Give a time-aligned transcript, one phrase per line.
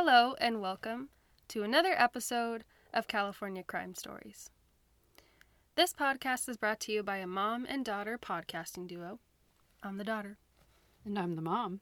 [0.00, 1.08] Hello, and welcome
[1.48, 2.62] to another episode
[2.94, 4.48] of California Crime Stories.
[5.74, 9.18] This podcast is brought to you by a mom and daughter podcasting duo.
[9.82, 10.38] I'm the daughter.
[11.04, 11.80] And I'm the mom.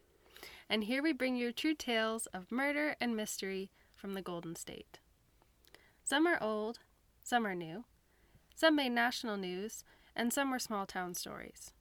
[0.71, 4.99] And here we bring you true tales of murder and mystery from the Golden State.
[6.03, 6.79] Some are old,
[7.23, 7.85] some are new,
[8.55, 9.85] some made national news,
[10.17, 11.75] and some were small town stories.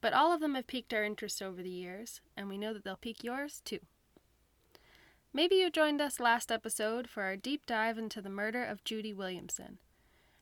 [0.00, 2.82] But all of them have piqued our interest over the years, and we know that
[2.82, 3.80] they'll pique yours too.
[5.36, 9.12] Maybe you joined us last episode for our deep dive into the murder of Judy
[9.12, 9.78] Williamson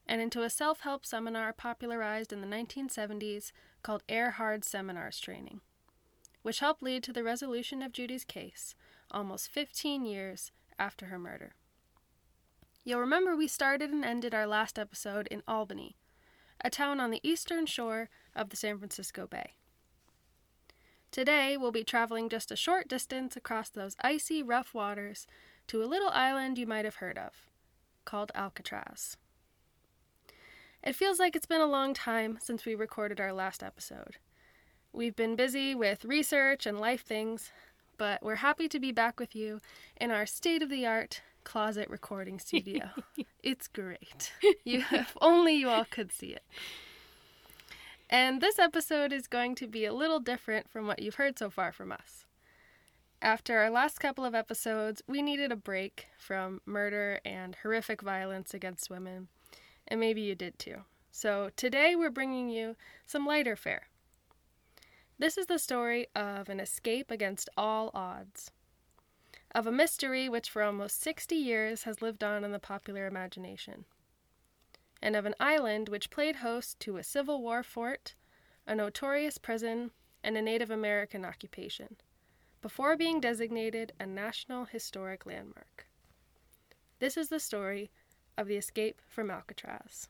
[0.06, 5.62] and into a self help seminar popularized in the 1970s called Erhard Seminars Training,
[6.42, 8.74] which helped lead to the resolution of Judy's case
[9.10, 11.54] almost 15 years after her murder.
[12.84, 15.96] You'll remember we started and ended our last episode in Albany,
[16.62, 19.52] a town on the eastern shore of the San Francisco Bay.
[21.12, 25.26] Today, we'll be traveling just a short distance across those icy, rough waters
[25.66, 27.50] to a little island you might have heard of,
[28.06, 29.18] called Alcatraz.
[30.82, 34.16] It feels like it's been a long time since we recorded our last episode.
[34.90, 37.52] We've been busy with research and life things,
[37.98, 39.60] but we're happy to be back with you
[40.00, 42.88] in our state of the art closet recording studio.
[43.42, 44.32] it's great.
[44.64, 46.42] You if only you all could see it.
[48.10, 51.50] And this episode is going to be a little different from what you've heard so
[51.50, 52.26] far from us.
[53.22, 58.52] After our last couple of episodes, we needed a break from murder and horrific violence
[58.52, 59.28] against women,
[59.86, 60.78] and maybe you did too.
[61.12, 62.74] So today we're bringing you
[63.06, 63.86] some lighter fare.
[65.18, 68.50] This is the story of an escape against all odds,
[69.54, 73.84] of a mystery which for almost 60 years has lived on in the popular imagination
[75.02, 78.14] and of an island which played host to a Civil War fort,
[78.66, 79.90] a notorious prison,
[80.22, 81.96] and a Native American occupation,
[82.60, 85.88] before being designated a National Historic Landmark.
[87.00, 87.90] This is the story
[88.38, 90.08] of the escape from Alcatraz.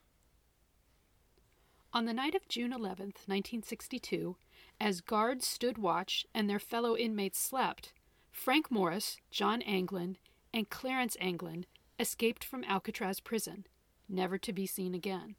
[1.94, 4.36] On the night of June 11th, 1962,
[4.78, 7.92] as guards stood watch and their fellow inmates slept,
[8.30, 10.16] Frank Morris, John Anglin,
[10.52, 11.64] and Clarence Anglin
[11.98, 13.66] escaped from Alcatraz prison
[14.08, 15.36] never to be seen again.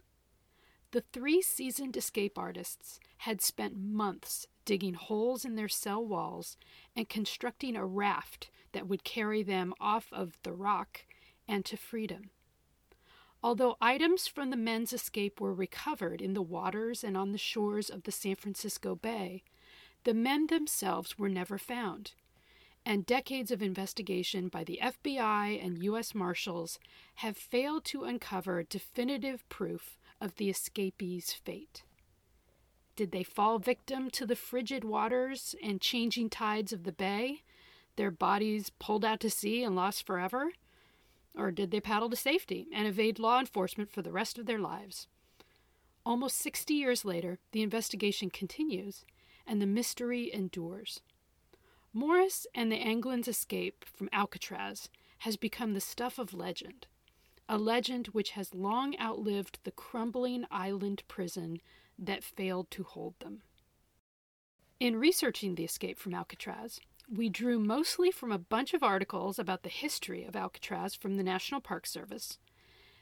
[0.92, 6.56] The three seasoned escape artists had spent months digging holes in their cell walls
[6.96, 11.06] and constructing a raft that would carry them off of the rock
[11.48, 12.30] and to freedom.
[13.42, 17.90] Although items from the men's escape were recovered in the waters and on the shores
[17.90, 19.44] of the San Francisco Bay,
[20.04, 22.14] the men themselves were never found
[22.86, 26.14] and decades of investigation by the FBI and U.S.
[26.14, 26.80] Marshals
[27.16, 31.84] have failed to uncover definitive proof of the escapees' fate.
[32.96, 37.42] Did they fall victim to the frigid waters and changing tides of the bay,
[37.96, 40.52] their bodies pulled out to sea and lost forever?
[41.36, 44.60] Or did they paddle to safety and evade law enforcement for the rest of their
[44.60, 45.08] lives?
[46.06, 49.06] Almost 60 years later, the investigation continues
[49.48, 51.02] and the mystery endures.
[51.94, 54.90] Morris and the Anglins' escape from Alcatraz
[55.20, 56.88] has become the stuff of legend,
[57.48, 61.62] a legend which has long outlived the crumbling island prison
[62.00, 63.44] that failed to hold them.
[64.80, 69.62] In researching the escape from Alcatraz, we drew mostly from a bunch of articles about
[69.62, 72.40] the history of Alcatraz from the National Park Service,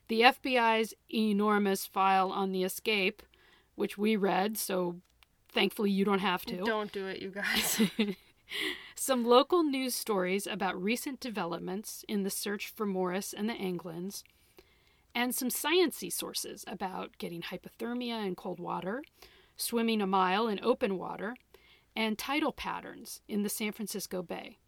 [0.09, 3.23] the FBI's enormous file on the escape,
[3.75, 4.97] which we read, so
[5.49, 6.57] thankfully you don't have to.
[6.57, 7.81] Don't do it, you guys.
[9.01, 14.21] some local news stories about recent developments in the search for Morris and the Anglins,
[15.15, 19.01] and some sciency sources about getting hypothermia in cold water,
[19.57, 21.35] swimming a mile in open water,
[21.95, 24.59] and tidal patterns in the San Francisco Bay.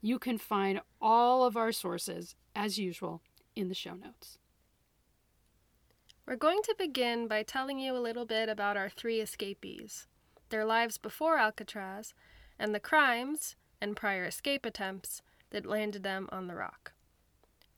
[0.00, 3.20] You can find all of our sources, as usual,
[3.56, 4.38] in the show notes.
[6.24, 10.06] We're going to begin by telling you a little bit about our three escapees,
[10.50, 12.14] their lives before Alcatraz,
[12.58, 16.92] and the crimes and prior escape attempts that landed them on the rock.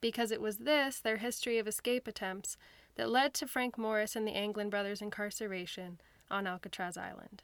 [0.00, 2.56] Because it was this, their history of escape attempts,
[2.96, 7.42] that led to Frank Morris and the Anglin brothers' incarceration on Alcatraz Island.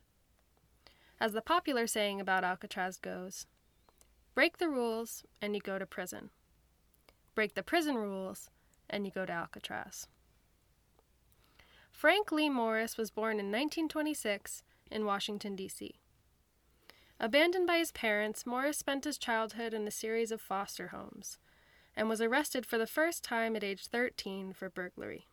[1.21, 3.47] As the popular saying about Alcatraz goes,
[4.35, 6.31] break the rules and you go to prison.
[7.35, 8.51] Break the prison rules
[8.91, 10.09] and you go to Alcatraz.
[11.91, 15.95] Frank Lee Morris was born in 1926 in Washington, D.C.
[17.21, 21.39] Abandoned by his parents, Morris spent his childhood in a series of foster homes
[21.97, 25.27] and was arrested for the first time at age 13 for burglary.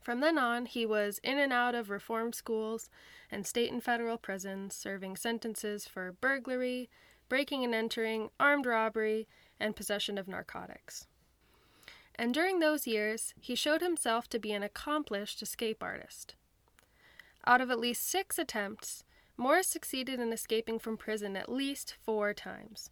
[0.00, 2.90] From then on, he was in and out of reform schools
[3.30, 6.90] and state and federal prisons, serving sentences for burglary,
[7.28, 9.26] breaking and entering, armed robbery,
[9.58, 11.06] and possession of narcotics.
[12.16, 16.34] And during those years, he showed himself to be an accomplished escape artist.
[17.46, 19.03] Out of at least six attempts,
[19.36, 22.90] Morris succeeded in escaping from prison at least four times.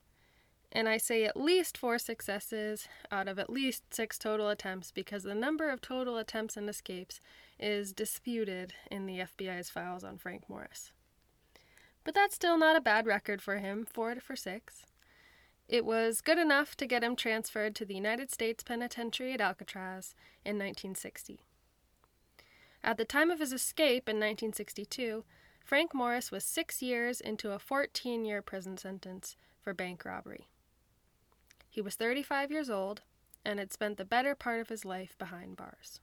[0.72, 5.22] And I say at least four successes out of at least six total attempts because
[5.22, 7.20] the number of total attempts and escapes
[7.60, 10.90] is disputed in the FBI's files on Frank Morris.
[12.04, 14.86] But that's still not a bad record for him, four for six.
[15.68, 20.14] It was good enough to get him transferred to the United States Penitentiary at Alcatraz
[20.44, 21.40] in 1960.
[22.82, 25.24] At the time of his escape in 1962,
[25.64, 30.48] Frank Morris was six years into a 14 year prison sentence for bank robbery.
[31.70, 33.02] He was 35 years old
[33.44, 36.00] and had spent the better part of his life behind bars.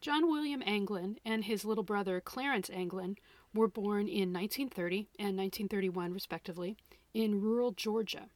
[0.00, 3.16] John William Anglin and his little brother Clarence Anglin
[3.52, 6.76] were born in 1930 and 1931, respectively,
[7.12, 8.28] in rural Georgia.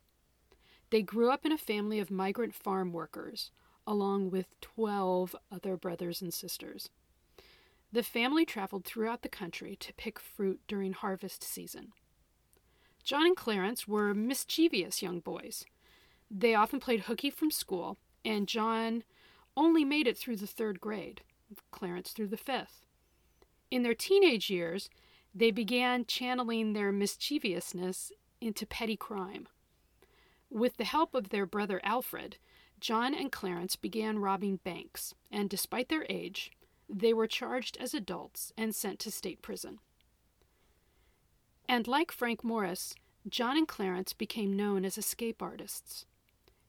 [0.90, 3.52] They grew up in a family of migrant farm workers,
[3.86, 6.90] along with 12 other brothers and sisters.
[7.92, 11.92] The family traveled throughout the country to pick fruit during harvest season.
[13.04, 15.64] John and Clarence were mischievous young boys.
[16.30, 19.04] They often played hooky from school, and John
[19.56, 21.20] only made it through the third grade.
[21.70, 22.86] Clarence through the fifth.
[23.70, 24.88] In their teenage years,
[25.34, 28.10] they began channeling their mischievousness
[28.40, 29.48] into petty crime.
[30.48, 32.38] With the help of their brother Alfred,
[32.80, 36.52] John and Clarence began robbing banks, and despite their age,
[36.88, 39.78] they were charged as adults and sent to state prison.
[41.68, 42.94] And like Frank Morris,
[43.28, 46.06] John and Clarence became known as escape artists.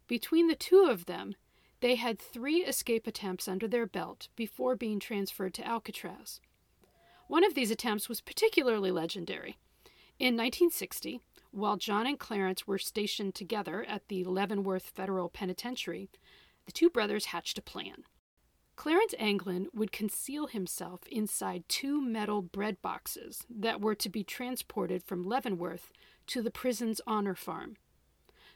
[0.08, 1.36] Between the two of them,
[1.80, 6.40] they had three escape attempts under their belt before being transferred to Alcatraz.
[7.28, 9.58] One of these attempts was particularly legendary.
[10.20, 11.20] In 1960,
[11.52, 16.10] while John and Clarence were stationed together at the Leavenworth Federal Penitentiary,
[16.66, 18.04] the two brothers hatched a plan.
[18.84, 25.02] Clarence Anglin would conceal himself inside two metal bread boxes that were to be transported
[25.02, 25.94] from Leavenworth
[26.28, 27.78] to the prison's honor farm.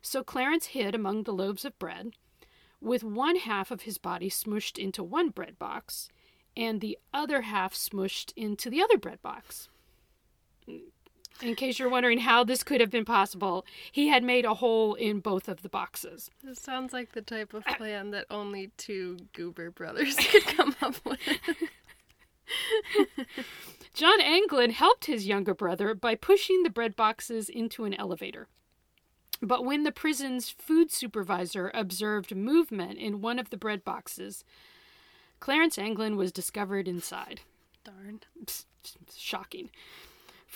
[0.01, 2.11] So Clarence hid among the loaves of bread,
[2.81, 6.09] with one half of his body smushed into one bread box
[6.57, 9.69] and the other half smushed into the other bread box.
[11.41, 14.95] In case you're wondering how this could have been possible, he had made a hole
[14.95, 16.31] in both of the boxes.
[16.43, 20.95] This sounds like the type of plan that only two goober brothers could come up
[21.05, 21.19] with.
[23.93, 28.47] John Anglin helped his younger brother by pushing the bread boxes into an elevator.
[29.41, 34.43] But when the prison's food supervisor observed movement in one of the bread boxes,
[35.39, 37.41] Clarence Anglin was discovered inside.
[37.83, 38.21] Darn.
[39.15, 39.69] Shocking.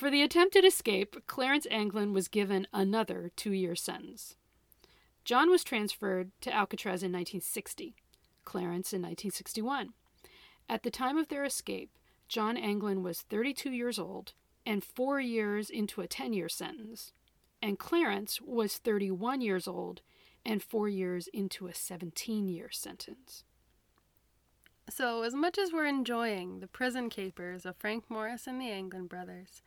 [0.01, 4.35] For the attempted escape, Clarence Anglin was given another two year sentence.
[5.25, 7.93] John was transferred to Alcatraz in 1960,
[8.43, 9.89] Clarence in 1961.
[10.67, 11.91] At the time of their escape,
[12.27, 14.33] John Anglin was 32 years old
[14.65, 17.13] and four years into a 10 year sentence
[17.61, 20.01] and Clarence was 31 years old
[20.43, 23.43] and four years into a 17 year sentence.
[24.89, 29.05] So, as much as we're enjoying the prison capers of Frank Morris and the Anglin
[29.05, 29.61] brothers,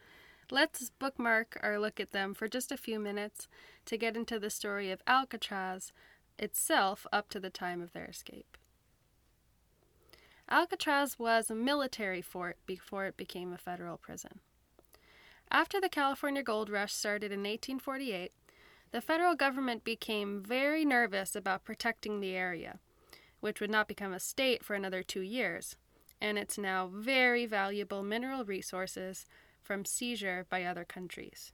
[0.50, 3.48] let's bookmark our look at them for just a few minutes
[3.86, 5.92] to get into the story of Alcatraz
[6.38, 8.56] itself up to the time of their escape.
[10.50, 14.40] Alcatraz was a military fort before it became a federal prison.
[15.50, 18.32] After the California gold rush started in 1848,
[18.90, 22.78] the federal government became very nervous about protecting the area,
[23.40, 25.76] which would not become a state for another two years,
[26.20, 29.26] and its now very valuable mineral resources
[29.64, 31.52] from seizure by other countries.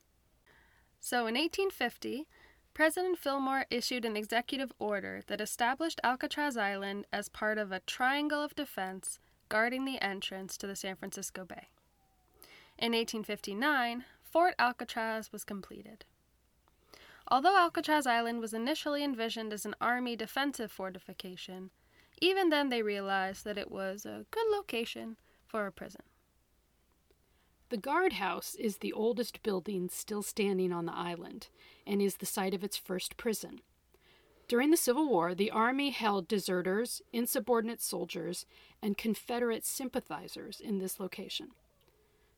[1.00, 2.26] So in 1850,
[2.74, 8.42] President Fillmore issued an executive order that established Alcatraz Island as part of a triangle
[8.42, 11.68] of defense guarding the entrance to the San Francisco Bay.
[12.78, 16.04] In 1859, Fort Alcatraz was completed.
[17.28, 21.70] Although Alcatraz Island was initially envisioned as an Army defensive fortification,
[22.20, 26.02] even then they realized that it was a good location for a prison.
[27.70, 31.50] The guardhouse is the oldest building still standing on the island
[31.86, 33.60] and is the site of its first prison.
[34.48, 38.44] During the Civil War, the Army held deserters, insubordinate soldiers,
[38.82, 41.50] and Confederate sympathizers in this location.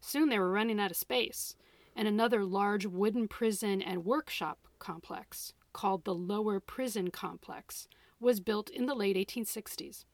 [0.02, 1.56] Soon they were running out of space,
[1.96, 7.88] and another large wooden prison and workshop complex, called the Lower Prison Complex,
[8.20, 10.04] was built in the late 1860s.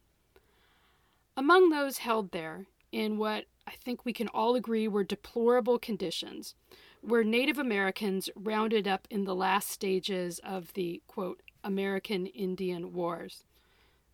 [1.37, 6.55] Among those held there, in what I think we can all agree were deplorable conditions,
[7.03, 13.45] where Native Americans rounded up in the last stages of the quote American Indian Wars.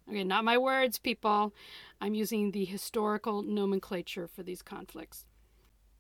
[0.09, 1.55] Okay, not my words, people.
[2.01, 5.25] I'm using the historical nomenclature for these conflicts.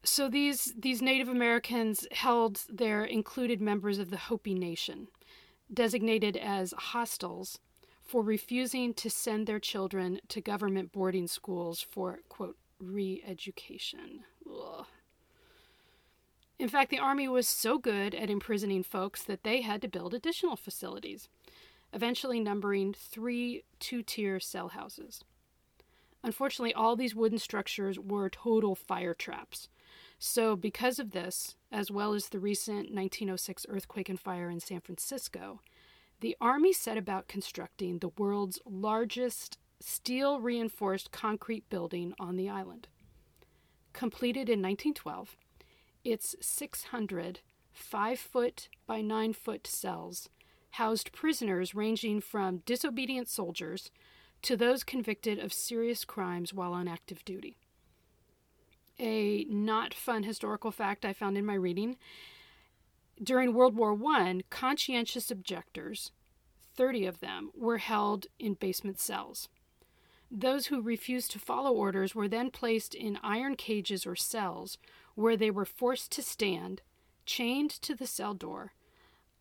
[0.03, 5.07] So these these Native Americans held there included members of the Hopi Nation,
[5.73, 7.61] designated as hostiles,
[8.03, 14.25] for refusing to send their children to government boarding schools for quote re-education.
[14.49, 14.87] Ugh.
[16.59, 20.15] In fact, the Army was so good at imprisoning folks that they had to build
[20.15, 21.29] additional facilities,
[21.93, 25.25] eventually numbering three two tier cell houses.
[26.23, 29.69] Unfortunately, all these wooden structures were total fire traps.
[30.19, 34.81] So, because of this, as well as the recent 1906 earthquake and fire in San
[34.81, 35.61] Francisco,
[36.21, 42.89] the Army set about constructing the world's largest steel reinforced concrete building on the island.
[43.93, 45.37] Completed in 1912,
[46.05, 47.41] its 600
[47.73, 50.29] 5 foot by 9 foot cells
[50.71, 53.91] housed prisoners ranging from disobedient soldiers
[54.43, 57.57] to those convicted of serious crimes while on active duty.
[58.99, 61.97] A not fun historical fact I found in my reading
[63.23, 66.11] during World War I, conscientious objectors,
[66.77, 69.49] 30 of them, were held in basement cells.
[70.31, 74.79] Those who refused to follow orders were then placed in iron cages or cells
[75.15, 76.83] where they were forced to stand,
[77.25, 78.73] chained to the cell door,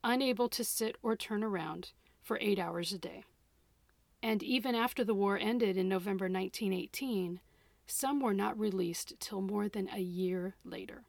[0.03, 3.23] unable to sit or turn around for eight hours a day.
[4.21, 7.39] And even after the war ended in November 1918,
[7.85, 11.03] some were not released till more than a year later.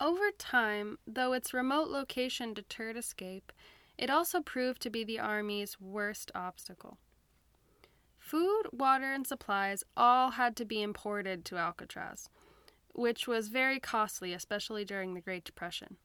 [0.00, 3.52] Over time, though its remote location deterred escape,
[3.96, 6.98] it also proved to be the Army's worst obstacle.
[8.24, 12.30] Food, water, and supplies all had to be imported to Alcatraz,
[12.94, 15.98] which was very costly, especially during the Great Depression.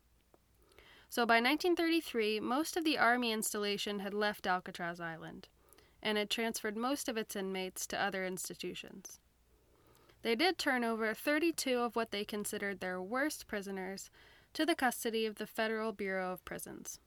[1.09, 5.47] So by 1933, most of the Army installation had left Alcatraz Island
[6.03, 9.21] and had transferred most of its inmates to other institutions.
[10.21, 14.11] They did turn over 32 of what they considered their worst prisoners
[14.51, 16.99] to the custody of the Federal Bureau of Prisons.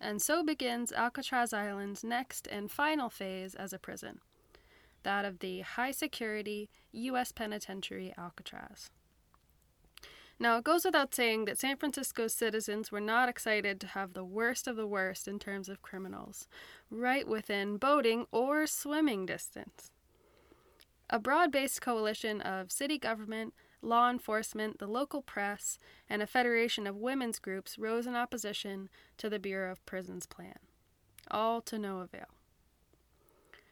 [0.00, 4.20] And so begins Alcatraz Island's next and final phase as a prison
[5.02, 7.32] that of the high security U.S.
[7.32, 8.90] Penitentiary Alcatraz.
[10.40, 14.24] Now, it goes without saying that San Francisco's citizens were not excited to have the
[14.24, 16.46] worst of the worst in terms of criminals,
[16.90, 19.90] right within boating or swimming distance.
[21.10, 23.52] A broad based coalition of city government,
[23.82, 25.78] law enforcement, the local press,
[26.08, 30.58] and a federation of women's groups rose in opposition to the Bureau of Prisons plan,
[31.30, 32.37] all to no avail.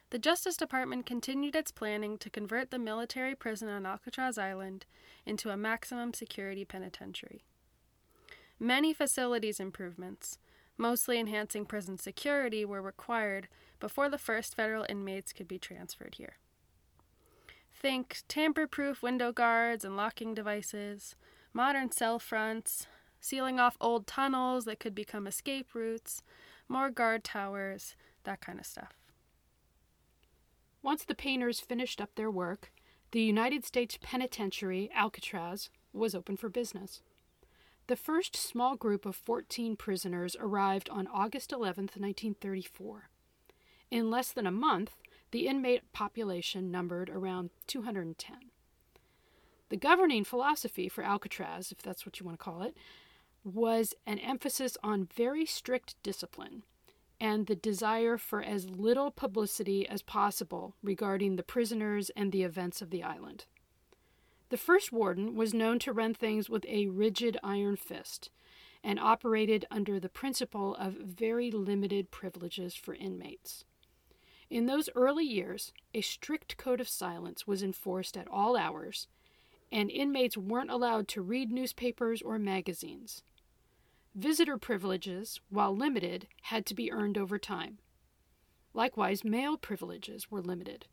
[0.09, 4.85] The Justice Department continued its planning to convert the military prison on Alcatraz Island
[5.25, 7.43] into a maximum security penitentiary.
[8.57, 10.37] Many facilities improvements,
[10.77, 13.49] mostly enhancing prison security, were required
[13.81, 16.37] before the first federal inmates could be transferred here.
[17.73, 21.15] Think tamper proof window guards and locking devices,
[21.53, 22.87] modern cell fronts,
[23.19, 26.23] sealing off old tunnels that could become escape routes,
[26.69, 28.93] more guard towers, that kind of stuff.
[30.87, 32.71] Once the painters finished up their work,
[33.11, 37.01] the United States Penitentiary, Alcatraz, was open for business.
[37.87, 43.09] The first small group of 14 prisoners arrived on August 11, 1934.
[43.91, 44.93] In less than a month,
[45.31, 48.37] the inmate population numbered around 210.
[49.67, 52.77] The governing philosophy for Alcatraz, if that's what you want to call it,
[53.43, 56.63] was an emphasis on very strict discipline
[57.19, 62.81] and the desire for as little publicity as possible regarding the prisoners and the events
[62.81, 63.45] of the island.
[64.49, 68.29] The first warden was known to run things with a rigid iron fist
[68.83, 73.65] and operated under the principle of very limited privileges for inmates.
[74.49, 79.07] In those early years, a strict code of silence was enforced at all hours,
[79.71, 83.23] and inmates weren't allowed to read newspapers or magazines.
[84.17, 87.77] Visitor privileges, while limited, had to be earned over time.
[88.73, 90.87] Likewise, mail privileges were limited.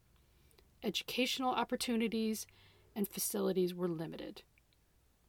[0.82, 2.46] Educational opportunities
[2.94, 4.42] and facilities were limited.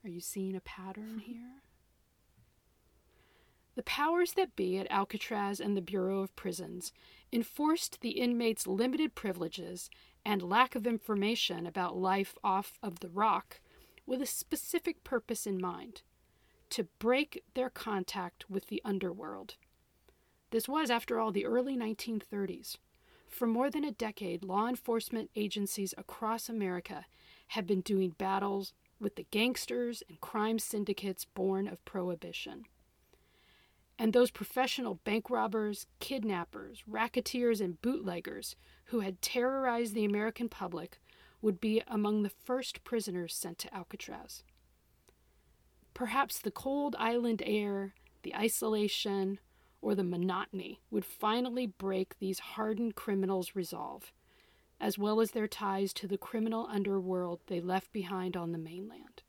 [0.03, 1.19] Are you seeing a pattern hmm.
[1.19, 1.61] here?
[3.75, 6.91] The powers that be at Alcatraz and the Bureau of Prisons
[7.31, 9.89] enforced the inmates' limited privileges
[10.25, 13.61] and lack of information about life off of the rock
[14.05, 16.01] with a specific purpose in mind
[16.75, 19.55] to break their contact with the underworld.
[20.51, 22.75] This was, after all, the early 1930s.
[23.29, 27.05] For more than a decade, law enforcement agencies across America
[27.47, 32.65] had been doing battles with the gangsters and crime syndicates born of Prohibition.
[33.97, 40.99] And those professional bank robbers, kidnappers, racketeers, and bootleggers who had terrorized the American public
[41.41, 44.43] would be among the first prisoners sent to Alcatraz.
[45.95, 49.39] Perhaps the cold island air, the isolation,
[49.81, 54.11] or the monotony would finally break these hardened criminals' resolve,
[54.79, 59.23] as well as their ties to the criminal underworld they left behind on the mainland.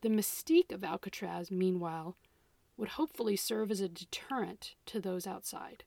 [0.00, 2.16] The mystique of Alcatraz, meanwhile,
[2.76, 5.84] would hopefully serve as a deterrent to those outside.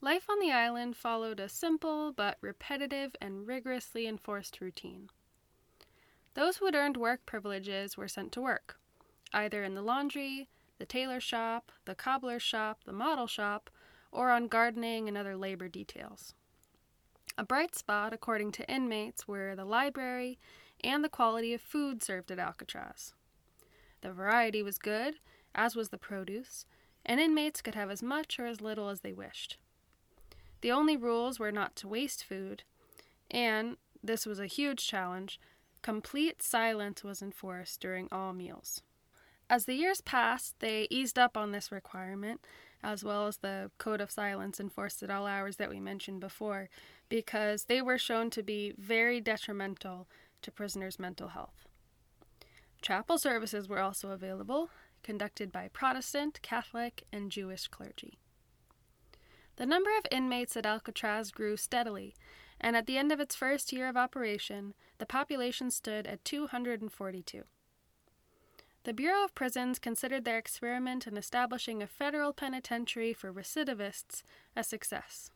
[0.00, 5.08] Life on the island followed a simple but repetitive and rigorously enforced routine.
[6.36, 8.78] Those who had earned work privileges were sent to work,
[9.32, 13.70] either in the laundry, the tailor shop, the cobbler shop, the model shop,
[14.12, 16.34] or on gardening and other labor details.
[17.38, 20.38] A bright spot, according to inmates, were the library
[20.84, 23.14] and the quality of food served at Alcatraz.
[24.02, 25.14] The variety was good,
[25.54, 26.66] as was the produce,
[27.06, 29.56] and inmates could have as much or as little as they wished.
[30.60, 32.62] The only rules were not to waste food,
[33.30, 35.40] and, this was a huge challenge,
[35.86, 38.82] Complete silence was enforced during all meals.
[39.48, 42.40] As the years passed, they eased up on this requirement,
[42.82, 46.68] as well as the code of silence enforced at all hours that we mentioned before,
[47.08, 50.08] because they were shown to be very detrimental
[50.42, 51.68] to prisoners' mental health.
[52.82, 54.70] Chapel services were also available,
[55.04, 58.18] conducted by Protestant, Catholic, and Jewish clergy.
[59.54, 62.16] The number of inmates at Alcatraz grew steadily,
[62.60, 67.44] and at the end of its first year of operation, the population stood at 242.
[68.84, 74.22] The Bureau of Prisons considered their experiment in establishing a federal penitentiary for recidivists
[74.54, 75.30] a success.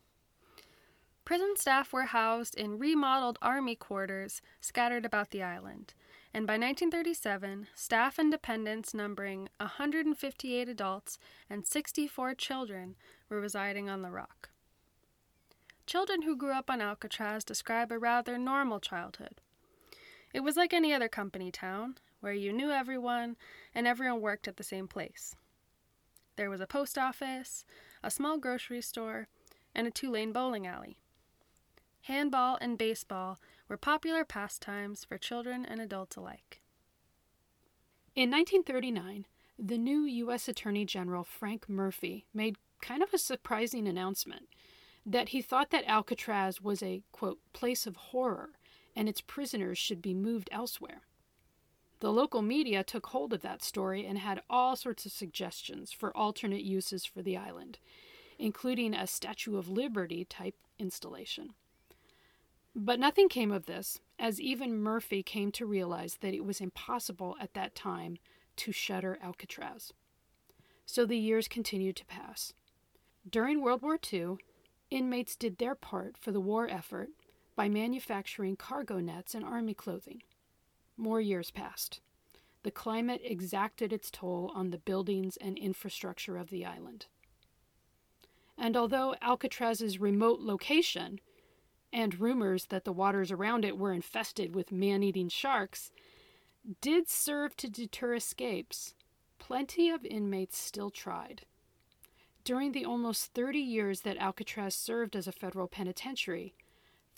[1.24, 5.94] Prison staff were housed in remodeled army quarters scattered about the island,
[6.32, 12.94] and by 1937, staff and dependents numbering 158 adults and 64 children
[13.28, 14.49] were residing on the rock.
[15.90, 19.40] Children who grew up on Alcatraz describe a rather normal childhood.
[20.32, 23.34] It was like any other company town, where you knew everyone
[23.74, 25.34] and everyone worked at the same place.
[26.36, 27.64] There was a post office,
[28.04, 29.26] a small grocery store,
[29.74, 31.00] and a two lane bowling alley.
[32.02, 36.60] Handball and baseball were popular pastimes for children and adults alike.
[38.14, 39.26] In 1939,
[39.58, 40.46] the new U.S.
[40.46, 44.46] Attorney General Frank Murphy made kind of a surprising announcement
[45.06, 48.50] that he thought that Alcatraz was a, quote, place of horror
[48.94, 51.02] and its prisoners should be moved elsewhere.
[52.00, 56.16] The local media took hold of that story and had all sorts of suggestions for
[56.16, 57.78] alternate uses for the island,
[58.38, 61.50] including a Statue of Liberty type installation.
[62.74, 67.36] But nothing came of this, as even Murphy came to realize that it was impossible
[67.40, 68.16] at that time
[68.56, 69.92] to shutter Alcatraz.
[70.86, 72.54] So the years continued to pass.
[73.28, 74.38] During World War II,
[74.90, 77.10] Inmates did their part for the war effort
[77.54, 80.22] by manufacturing cargo nets and army clothing.
[80.96, 82.00] More years passed.
[82.62, 87.06] The climate exacted its toll on the buildings and infrastructure of the island.
[88.58, 91.20] And although Alcatraz's remote location
[91.92, 95.90] and rumors that the waters around it were infested with man eating sharks
[96.80, 98.94] did serve to deter escapes,
[99.38, 101.46] plenty of inmates still tried.
[102.44, 106.54] During the almost 30 years that Alcatraz served as a federal penitentiary,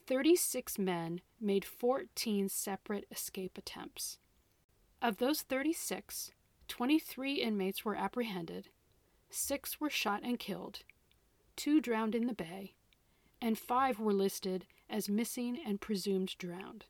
[0.07, 4.19] 36 men made 14 separate escape attempts.
[5.01, 6.33] Of those 36,
[6.69, 8.69] 23 inmates were apprehended,
[9.31, 10.81] six were shot and killed,
[11.57, 12.75] two drowned in the bay,
[13.41, 16.87] and five were listed as missing and presumed drowned.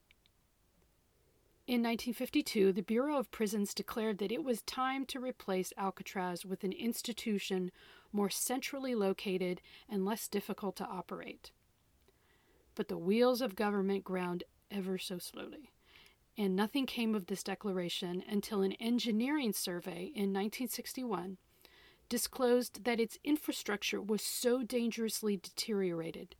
[1.65, 6.65] In 1952, the Bureau of Prisons declared that it was time to replace Alcatraz with
[6.65, 7.71] an institution
[8.13, 11.53] more centrally located and less difficult to operate.
[12.75, 15.71] But the wheels of government ground ever so slowly,
[16.37, 21.37] and nothing came of this declaration until an engineering survey in 1961
[22.09, 26.35] disclosed that its infrastructure was so dangerously deteriorated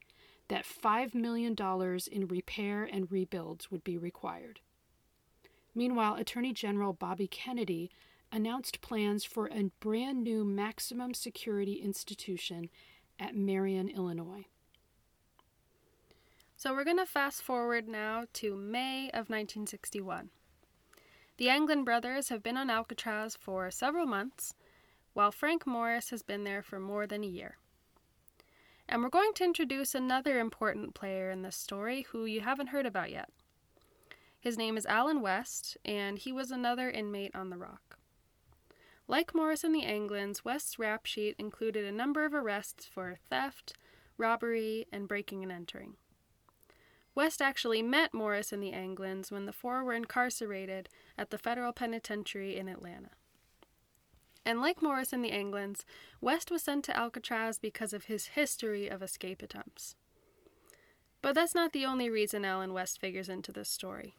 [0.49, 1.55] that $5 million
[2.11, 4.59] in repair and rebuilds would be required.
[5.75, 7.91] Meanwhile, Attorney General Bobby Kennedy
[8.31, 12.71] announced plans for a brand new maximum security institution
[13.19, 14.47] at Marion, Illinois.
[16.57, 20.31] So we're going to fast forward now to May of 1961.
[21.37, 24.55] The Anglin brothers have been on Alcatraz for several months,
[25.13, 27.57] while Frank Morris has been there for more than a year.
[28.89, 32.87] And we're going to introduce another important player in this story who you haven't heard
[32.87, 33.31] about yet.
[34.43, 37.97] His name is Allen West, and he was another inmate on the rock.
[39.07, 43.75] Like Morris and the Anglins, West's rap sheet included a number of arrests for theft,
[44.19, 45.95] robbery, and breaking and entering.
[47.15, 51.73] West actually met Morris and the Anglins when the four were incarcerated at the federal
[51.73, 53.11] penitentiary in Atlanta.
[54.45, 55.85] And like Morris and the Anglins,
[56.21, 59.95] West was sent to Alcatraz because of his history of escape attempts.
[61.21, 64.17] But that's not the only reason Allen West figures into this story.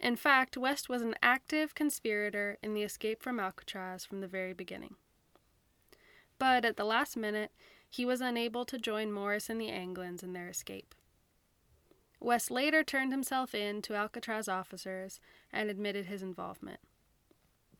[0.00, 4.52] In fact, West was an active conspirator in the escape from Alcatraz from the very
[4.52, 4.94] beginning.
[6.38, 7.50] But at the last minute,
[7.90, 10.94] he was unable to join Morris and the Anglins in their escape.
[12.20, 15.20] West later turned himself in to Alcatraz officers
[15.52, 16.80] and admitted his involvement.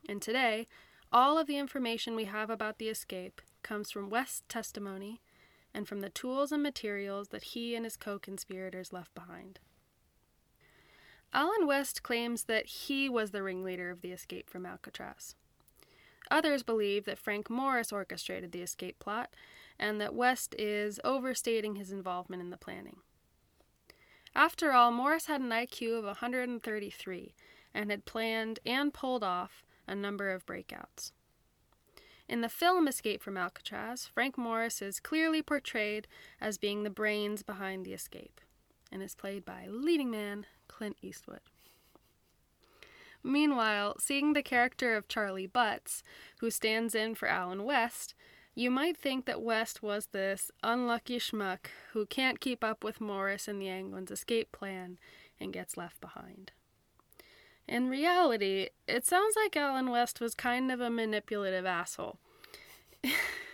[0.07, 0.67] And today,
[1.11, 5.21] all of the information we have about the escape comes from West's testimony
[5.73, 9.59] and from the tools and materials that he and his co conspirators left behind.
[11.33, 15.35] Allen West claims that he was the ringleader of the escape from Alcatraz.
[16.31, 19.33] Others believe that Frank Morris orchestrated the escape plot
[19.79, 22.97] and that West is overstating his involvement in the planning.
[24.35, 27.33] After all, Morris had an IQ of 133
[27.73, 31.11] and had planned and pulled off a number of breakouts.
[32.27, 36.07] In the film Escape from Alcatraz, Frank Morris is clearly portrayed
[36.39, 38.39] as being the brains behind the escape
[38.91, 40.45] and is played by leading man
[40.79, 41.41] Clint Eastwood.
[43.21, 46.03] Meanwhile, seeing the character of Charlie Butts,
[46.39, 48.15] who stands in for Allen West,
[48.55, 53.49] you might think that West was this unlucky schmuck who can't keep up with Morris
[53.49, 54.97] and the Anglins' escape plan
[55.37, 56.53] and gets left behind.
[57.67, 62.19] In reality, it sounds like Allen West was kind of a manipulative asshole.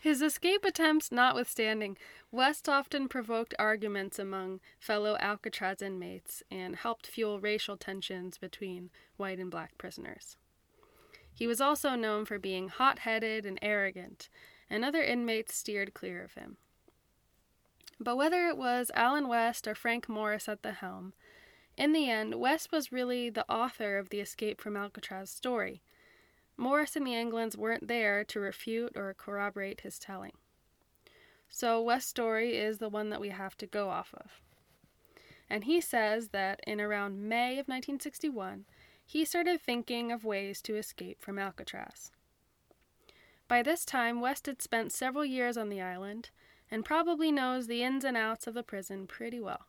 [0.00, 1.96] His escape attempts notwithstanding,
[2.30, 9.38] West often provoked arguments among fellow Alcatraz inmates and helped fuel racial tensions between white
[9.38, 10.36] and black prisoners.
[11.34, 14.28] He was also known for being hot headed and arrogant,
[14.68, 16.56] and other inmates steered clear of him.
[18.00, 21.14] But whether it was Allen West or Frank Morris at the helm,
[21.76, 25.80] in the end, West was really the author of the Escape from Alcatraz story.
[26.58, 30.32] Morris and the Anglins weren't there to refute or corroborate his telling.
[31.48, 34.42] So West's story is the one that we have to go off of.
[35.48, 38.66] And he says that in around May of 1961,
[39.06, 42.10] he started thinking of ways to escape from Alcatraz.
[43.46, 46.28] By this time, West had spent several years on the island
[46.70, 49.66] and probably knows the ins and outs of the prison pretty well.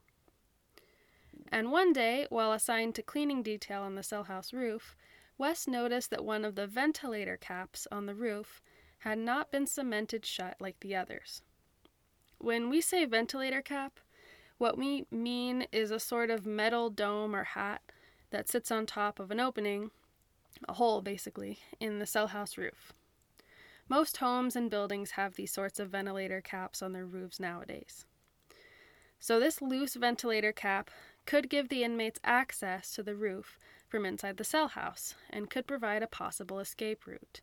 [1.52, 4.98] And one day, while assigned to cleaning detail on the cell house roof,
[5.40, 8.62] West noticed that one of the ventilator caps on the roof
[9.00, 11.42] had not been cemented shut like the others.
[12.40, 14.02] When we say ventilator cap,
[14.58, 17.82] what we mean is a sort of metal dome or hat
[18.32, 19.92] that sits on top of an opening,
[20.68, 22.92] a hole basically, in the cell house roof.
[23.88, 28.06] Most homes and buildings have these sorts of ventilator caps on their roofs nowadays.
[29.22, 30.92] So, this loose ventilator cap
[31.26, 33.58] could give the inmates access to the roof
[33.90, 37.42] from inside the cell house and could provide a possible escape route.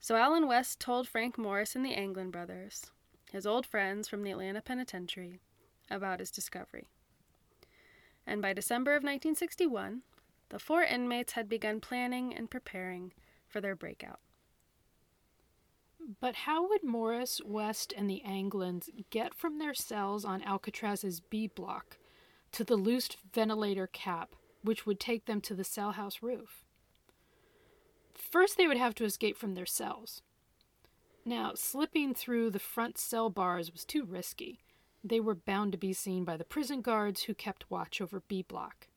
[0.00, 2.90] So, Allen West told Frank Morris and the Anglin brothers,
[3.30, 5.40] his old friends from the Atlanta Penitentiary,
[5.90, 6.86] about his discovery
[8.26, 10.02] and by December of 1961,
[10.50, 13.12] the four inmates had begun planning and preparing
[13.48, 14.20] for their breakout.
[16.20, 21.46] But how would Morris, West, and the Anglins get from their cells on Alcatraz's B
[21.46, 21.96] block
[22.52, 26.64] to the loosed ventilator cap, which would take them to the cell house roof?
[28.14, 30.22] First, they would have to escape from their cells.
[31.24, 34.60] Now, slipping through the front cell bars was too risky,
[35.04, 38.42] they were bound to be seen by the prison guards who kept watch over B
[38.42, 38.88] Block.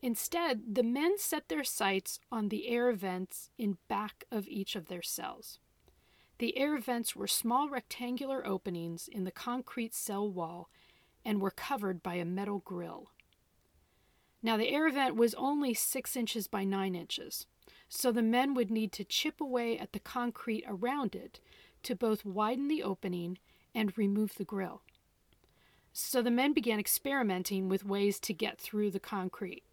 [0.00, 4.86] Instead, the men set their sights on the air vents in back of each of
[4.86, 5.58] their cells.
[6.38, 10.70] The air vents were small rectangular openings in the concrete cell wall
[11.24, 13.10] and were covered by a metal grill.
[14.42, 17.46] Now, the air vent was only six inches by nine inches,
[17.88, 21.40] so the men would need to chip away at the concrete around it
[21.82, 23.38] to both widen the opening
[23.74, 24.82] and remove the grill.
[25.92, 29.64] So the men began experimenting with ways to get through the concrete.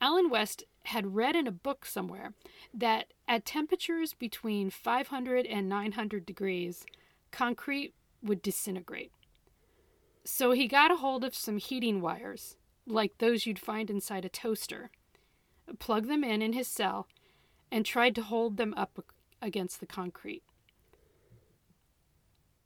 [0.00, 2.32] Allen West had read in a book somewhere
[2.74, 6.84] that at temperatures between 500 and 900 degrees,
[7.30, 9.12] concrete would disintegrate.
[10.24, 14.28] So he got a hold of some heating wires, like those you'd find inside a
[14.28, 14.90] toaster,
[15.78, 17.06] plugged them in in his cell,
[17.70, 19.04] and tried to hold them up
[19.40, 20.42] against the concrete.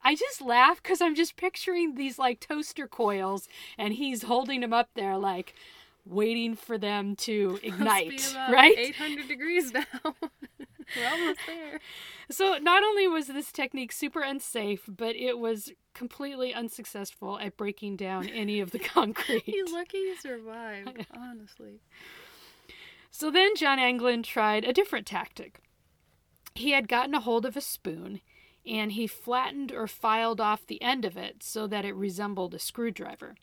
[0.02, 4.72] I just laugh because I'm just picturing these like toaster coils, and he's holding them
[4.72, 5.54] up there like
[6.04, 8.78] waiting for them to ignite, right?
[8.78, 9.82] 800 degrees now.
[10.96, 11.80] We're almost there.
[12.28, 17.96] So, not only was this technique super unsafe, but it was completely unsuccessful at breaking
[17.96, 19.44] down any of the concrete.
[19.44, 21.78] He's lucky he survived, honestly.
[23.12, 25.60] So then John Anglin tried a different tactic.
[26.54, 28.20] He had gotten a hold of a spoon
[28.66, 32.58] and he flattened or filed off the end of it so that it resembled a
[32.58, 33.36] screwdriver.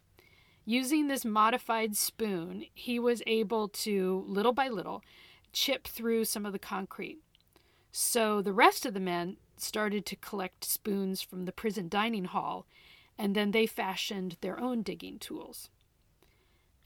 [0.65, 5.01] Using this modified spoon, he was able to, little by little,
[5.53, 7.19] chip through some of the concrete.
[7.95, 12.65] So the rest of the men started to collect spoons from the prison dining hall,
[13.19, 15.69] and then they fashioned their own digging tools.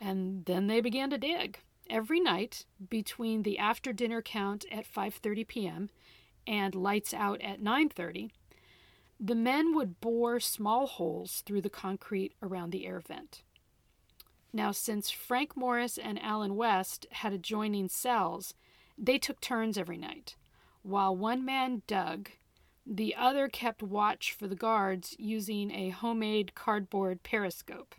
[0.02, 1.60] And then they began to dig.
[1.90, 5.90] Every night, between the after dinner count at 5:30 p.m.
[6.46, 8.30] and lights out at 9:30,
[9.18, 13.44] the men would bore small holes through the concrete around the air vent.
[14.52, 18.54] Now, since Frank Morris and Allen West had adjoining cells,
[18.98, 20.36] they took turns every night.
[20.88, 22.30] While one man dug,
[22.86, 27.94] the other kept watch for the guards using a homemade cardboard periscope.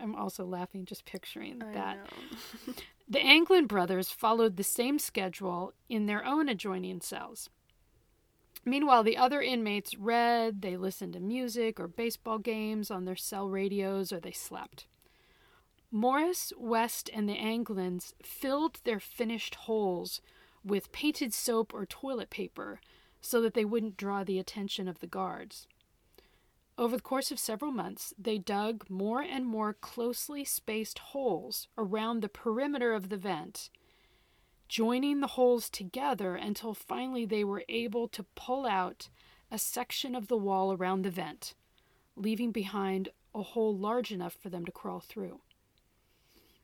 [0.00, 1.98] I'm also laughing just picturing that.
[3.10, 7.48] The Anglin brothers followed the same schedule in their own adjoining cells.
[8.66, 13.48] Meanwhile, the other inmates read, they listened to music or baseball games on their cell
[13.48, 14.86] radios, or they slept.
[15.90, 20.20] Morris, West, and the Anglins filled their finished holes
[20.64, 22.80] with painted soap or toilet paper
[23.20, 25.66] so that they wouldn't draw the attention of the guards.
[26.76, 32.20] Over the course of several months, they dug more and more closely spaced holes around
[32.22, 33.68] the perimeter of the vent,
[34.68, 39.08] joining the holes together until finally they were able to pull out
[39.50, 41.54] a section of the wall around the vent,
[42.14, 45.40] leaving behind a hole large enough for them to crawl through.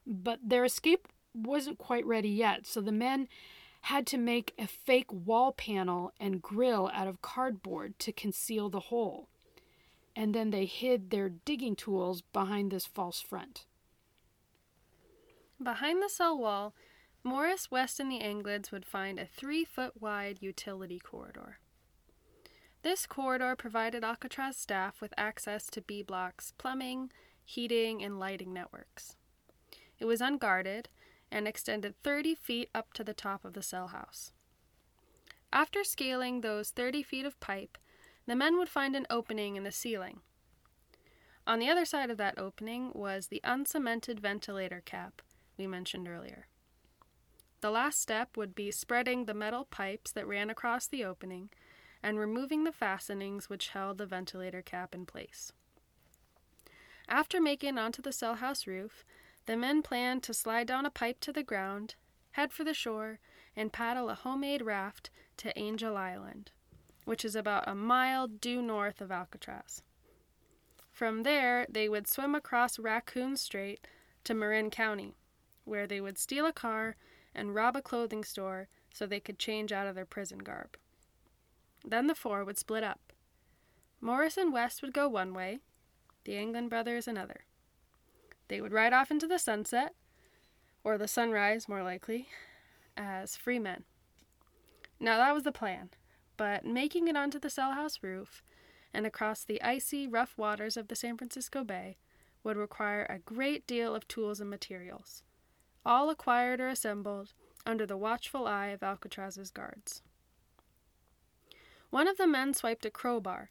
[0.06, 3.26] But their escape wasn't quite ready yet, so the men
[3.84, 8.80] had to make a fake wall panel and grill out of cardboard to conceal the
[8.80, 9.28] hole.
[10.16, 13.66] And then they hid their digging tools behind this false front.
[15.62, 16.74] Behind the cell wall,
[17.22, 21.58] Morris, West, and the Anglins would find a three foot wide utility corridor.
[22.82, 27.10] This corridor provided Alcatraz staff with access to B blocks, plumbing,
[27.44, 29.16] heating, and lighting networks.
[29.98, 30.88] It was unguarded
[31.34, 34.30] and extended 30 feet up to the top of the cell house.
[35.52, 37.76] After scaling those 30 feet of pipe,
[38.26, 40.20] the men would find an opening in the ceiling.
[41.44, 45.20] On the other side of that opening was the uncemented ventilator cap
[45.58, 46.46] we mentioned earlier.
[47.60, 51.50] The last step would be spreading the metal pipes that ran across the opening
[52.02, 55.52] and removing the fastenings which held the ventilator cap in place.
[57.08, 59.04] After making onto the cell house roof,
[59.46, 61.94] the men planned to slide down a pipe to the ground,
[62.32, 63.18] head for the shore,
[63.56, 66.50] and paddle a homemade raft to Angel Island,
[67.04, 69.82] which is about a mile due north of Alcatraz.
[70.90, 73.86] From there, they would swim across Raccoon Strait
[74.24, 75.14] to Marin County,
[75.64, 76.96] where they would steal a car
[77.34, 80.76] and rob a clothing store so they could change out of their prison garb.
[81.84, 83.12] Then the four would split up.
[84.00, 85.58] Morris and West would go one way,
[86.24, 87.44] the Anglin brothers another.
[88.48, 89.94] They would ride off into the sunset,
[90.82, 92.28] or the sunrise more likely,
[92.96, 93.84] as free men.
[95.00, 95.90] Now that was the plan,
[96.36, 98.42] but making it onto the cell house roof
[98.92, 101.96] and across the icy, rough waters of the San Francisco Bay
[102.44, 105.22] would require a great deal of tools and materials,
[105.84, 107.32] all acquired or assembled
[107.66, 110.02] under the watchful eye of Alcatraz's guards.
[111.90, 113.50] One of the men swiped a crowbar,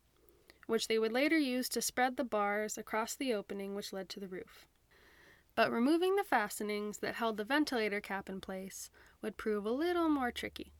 [0.67, 4.19] which they would later use to spread the bars across the opening which led to
[4.19, 4.65] the roof.
[5.55, 8.89] But removing the fastenings that held the ventilator cap in place
[9.21, 10.73] would prove a little more tricky.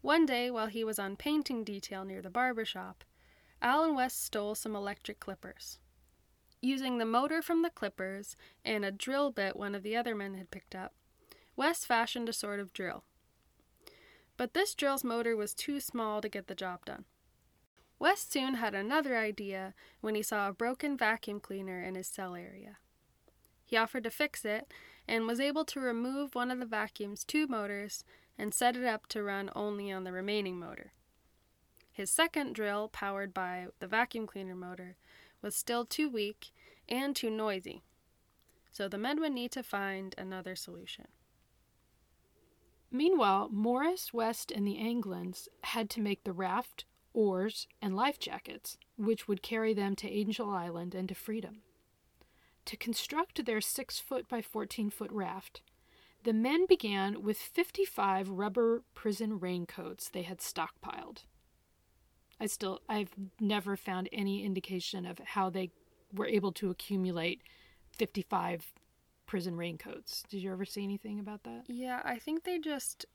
[0.00, 3.04] One day, while he was on painting detail near the barber shop,
[3.60, 5.78] Allen West stole some electric clippers.
[6.60, 10.34] Using the motor from the clippers and a drill bit one of the other men
[10.34, 10.94] had picked up,
[11.54, 13.04] West fashioned a sort of drill.
[14.36, 17.04] But this drill's motor was too small to get the job done.
[17.98, 22.34] West soon had another idea when he saw a broken vacuum cleaner in his cell
[22.34, 22.78] area.
[23.72, 24.70] He offered to fix it
[25.08, 28.04] and was able to remove one of the vacuum's two motors
[28.36, 30.92] and set it up to run only on the remaining motor.
[31.90, 34.96] His second drill, powered by the vacuum cleaner motor,
[35.40, 36.50] was still too weak
[36.86, 37.82] and too noisy,
[38.70, 41.08] so the men would need to find another solution.
[42.90, 48.76] Meanwhile, Morris, West, and the Anglins had to make the raft oars, and life jackets,
[48.98, 51.62] which would carry them to Angel Island and to freedom.
[52.66, 55.62] To construct their 6 foot by 14 foot raft,
[56.24, 61.24] the men began with 55 rubber prison raincoats they had stockpiled.
[62.40, 65.70] I still, I've never found any indication of how they
[66.12, 67.42] were able to accumulate
[67.96, 68.72] 55
[69.26, 70.24] prison raincoats.
[70.28, 71.64] Did you ever see anything about that?
[71.68, 73.06] Yeah, I think they just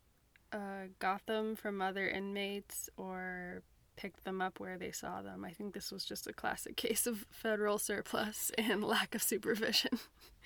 [0.51, 3.63] uh, got them from other inmates or
[3.97, 5.43] picked them up where they saw them.
[5.43, 9.99] I think this was just a classic case of federal surplus and lack of supervision.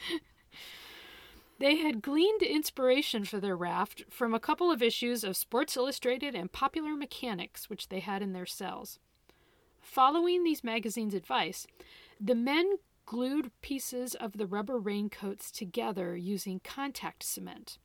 [1.61, 6.33] They had gleaned inspiration for their raft from a couple of issues of Sports Illustrated
[6.33, 8.97] and Popular Mechanics, which they had in their cells.
[9.79, 11.67] Following these magazines' advice,
[12.19, 17.77] the men glued pieces of the rubber raincoats together using contact cement,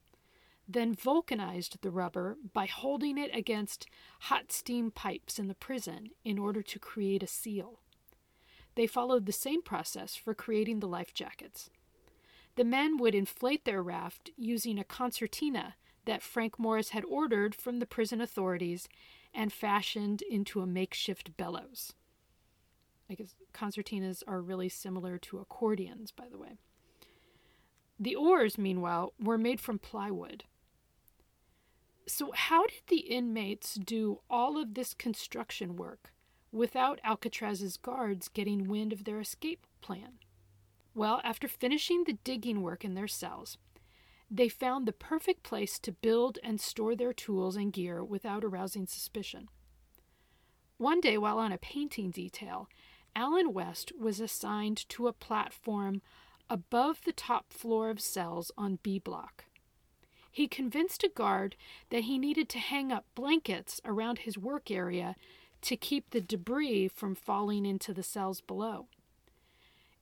[0.69, 3.87] then vulcanized the rubber by holding it against
[4.21, 7.81] hot steam pipes in the prison in order to create a seal.
[8.75, 11.71] They followed the same process for creating the life jackets.
[12.57, 17.79] The men would inflate their raft using a concertina that Frank Morris had ordered from
[17.79, 18.89] the prison authorities
[19.35, 21.93] and fashioned into a makeshift bellows.
[23.09, 26.59] I guess concertinas are really similar to accordions, by the way.
[27.99, 30.45] The oars, meanwhile, were made from plywood.
[32.09, 36.13] So, how did the inmates do all of this construction work
[36.53, 40.19] without Alcatraz's guards getting wind of their escape plan?
[40.95, 43.59] Well, after finishing the digging work in their cells,
[44.31, 48.87] they found the perfect place to build and store their tools and gear without arousing
[48.87, 49.49] suspicion.
[50.79, 52.69] One day, while on a painting detail,
[53.15, 56.03] Allen West was assigned to a platform
[56.49, 59.45] above the top floor of cells on B Block.
[60.37, 61.57] He convinced a guard
[61.89, 65.17] that he needed to hang up blankets around his work area
[65.63, 68.85] to keep the debris from falling into the cells below.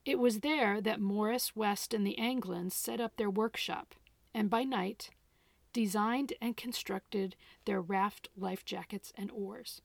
[0.03, 3.95] It was there that Morris, West, and the Anglins set up their workshop,
[4.33, 5.09] and by night,
[5.71, 9.81] designed and constructed their raft life jackets and oars.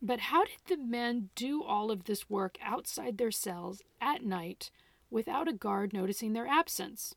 [0.00, 4.70] But how did the men do all of this work outside their cells at night
[5.10, 7.14] without a guard noticing their absence?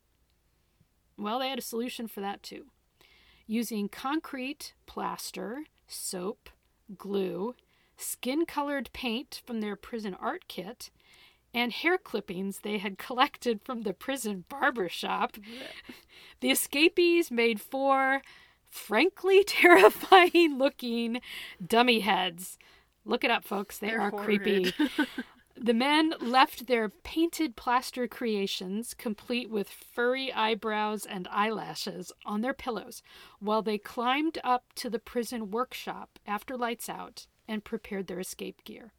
[1.20, 2.66] Well, they had a solution for that too.
[3.46, 6.50] Using concrete, plaster, soap,
[6.98, 7.56] glue,
[7.98, 10.90] skin colored paint from their prison art kit,
[11.54, 15.36] and hair clippings they had collected from the prison barber shop.
[16.40, 18.22] The escapees made four
[18.70, 21.22] frankly terrifying looking
[21.66, 22.58] dummy heads.
[23.04, 23.80] Look it up, folks.
[23.80, 24.44] They They're are horrid.
[24.44, 24.74] creepy.
[25.62, 32.54] the men left their painted plaster creations, complete with furry eyebrows and eyelashes, on their
[32.54, 33.02] pillows
[33.40, 38.64] while they climbed up to the prison workshop after lights out and prepared their escape
[38.64, 38.94] gear.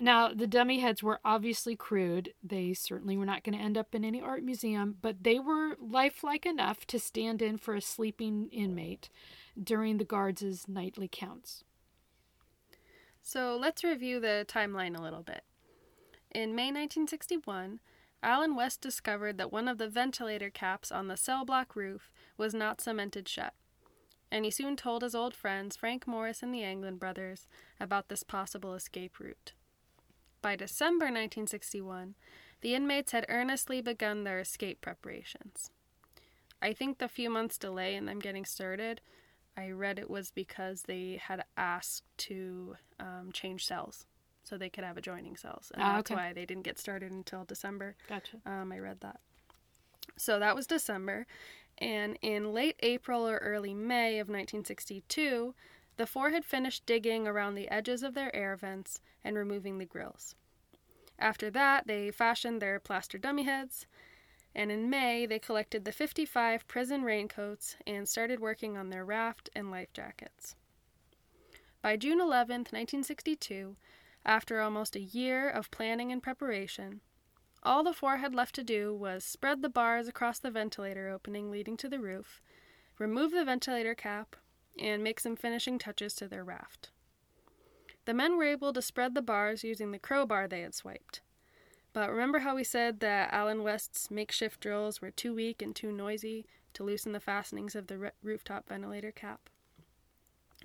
[0.00, 2.34] Now, the dummy heads were obviously crude.
[2.42, 5.76] They certainly were not going to end up in any art museum, but they were
[5.78, 9.08] lifelike enough to stand in for a sleeping inmate
[9.62, 11.62] during the guards' nightly counts.
[13.26, 15.44] So let's review the timeline a little bit.
[16.30, 17.80] In May 1961,
[18.22, 22.52] Allen West discovered that one of the ventilator caps on the cell block roof was
[22.52, 23.54] not cemented shut,
[24.30, 27.46] and he soon told his old friends Frank Morris and the Anglin brothers
[27.80, 29.54] about this possible escape route.
[30.42, 32.16] By December 1961,
[32.60, 35.70] the inmates had earnestly begun their escape preparations.
[36.60, 39.00] I think the few months' delay in them getting started,
[39.56, 44.06] I read it was because they had asked to um, change cells
[44.42, 45.70] so they could have adjoining cells.
[45.74, 46.14] And Ah, that's okay.
[46.20, 47.94] why they didn't get started until December.
[48.08, 48.38] Gotcha.
[48.44, 49.20] Um, I read that.
[50.16, 51.26] So that was December.
[51.78, 55.54] And in late April or early May of 1962,
[55.96, 59.84] the four had finished digging around the edges of their air vents and removing the
[59.86, 60.34] grills.
[61.18, 63.86] After that, they fashioned their plaster dummy heads,
[64.54, 69.50] and in May, they collected the 55 prison raincoats and started working on their raft
[69.54, 70.54] and life jackets.
[71.82, 73.76] By June 11th, 1962,
[74.24, 77.00] after almost a year of planning and preparation,
[77.62, 81.50] all the four had left to do was spread the bars across the ventilator opening
[81.50, 82.40] leading to the roof,
[82.98, 84.36] remove the ventilator cap,
[84.78, 86.90] and make some finishing touches to their raft.
[88.04, 91.22] The men were able to spread the bars using the crowbar they had swiped.
[91.94, 95.92] But remember how we said that Allen West's makeshift drills were too weak and too
[95.92, 99.48] noisy to loosen the fastenings of the r- rooftop ventilator cap?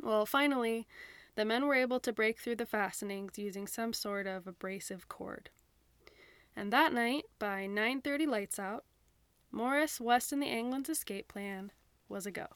[0.02, 0.88] Well, finally,
[1.36, 5.52] the men were able to break through the fastenings using some sort of abrasive cord.
[6.56, 8.84] And that night, by 9:30 lights out,
[9.52, 11.72] Morris, West, and the Anglin's escape plan
[12.08, 12.48] was a go.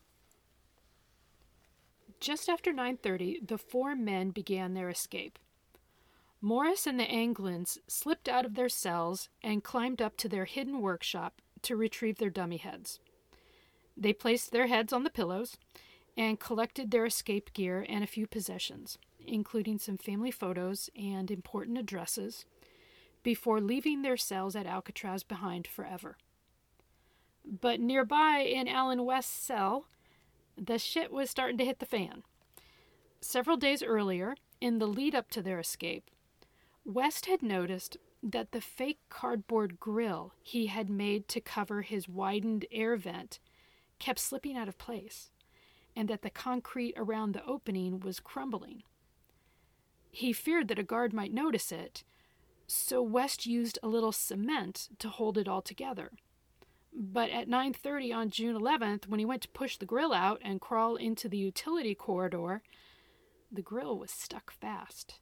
[2.19, 5.38] Just after 9:30, the four men began their escape.
[6.46, 10.82] Morris and the Anglins slipped out of their cells and climbed up to their hidden
[10.82, 13.00] workshop to retrieve their dummy heads.
[13.96, 15.56] They placed their heads on the pillows
[16.18, 21.78] and collected their escape gear and a few possessions, including some family photos and important
[21.78, 22.44] addresses,
[23.24, 26.18] before leaving their cells at Alcatraz behind forever.
[27.46, 29.86] But nearby in Allen West's cell,
[30.58, 32.24] the shit was starting to hit the fan.
[33.22, 36.10] Several days earlier, in the lead up to their escape,
[36.86, 42.66] West had noticed that the fake cardboard grill he had made to cover his widened
[42.72, 43.40] air vent
[44.00, 45.32] kept slipping out of place,
[45.96, 48.84] and that the concrete around the opening was crumbling.
[50.12, 52.04] He feared that a guard might notice it,
[52.68, 56.12] so West used a little cement to hold it all together.
[56.92, 60.62] But at 9:30 on June 11th, when he went to push the grill out and
[60.62, 62.62] crawl into the utility corridor,
[63.52, 65.20] the grill was stuck fast.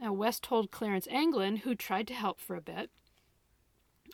[0.00, 2.90] Now, West told Clarence Anglin, who tried to help for a bit.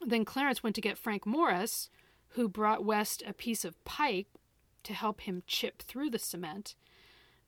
[0.01, 1.91] Then Clarence went to get Frank Morris,
[2.31, 4.39] who brought West a piece of pipe
[4.85, 6.75] to help him chip through the cement.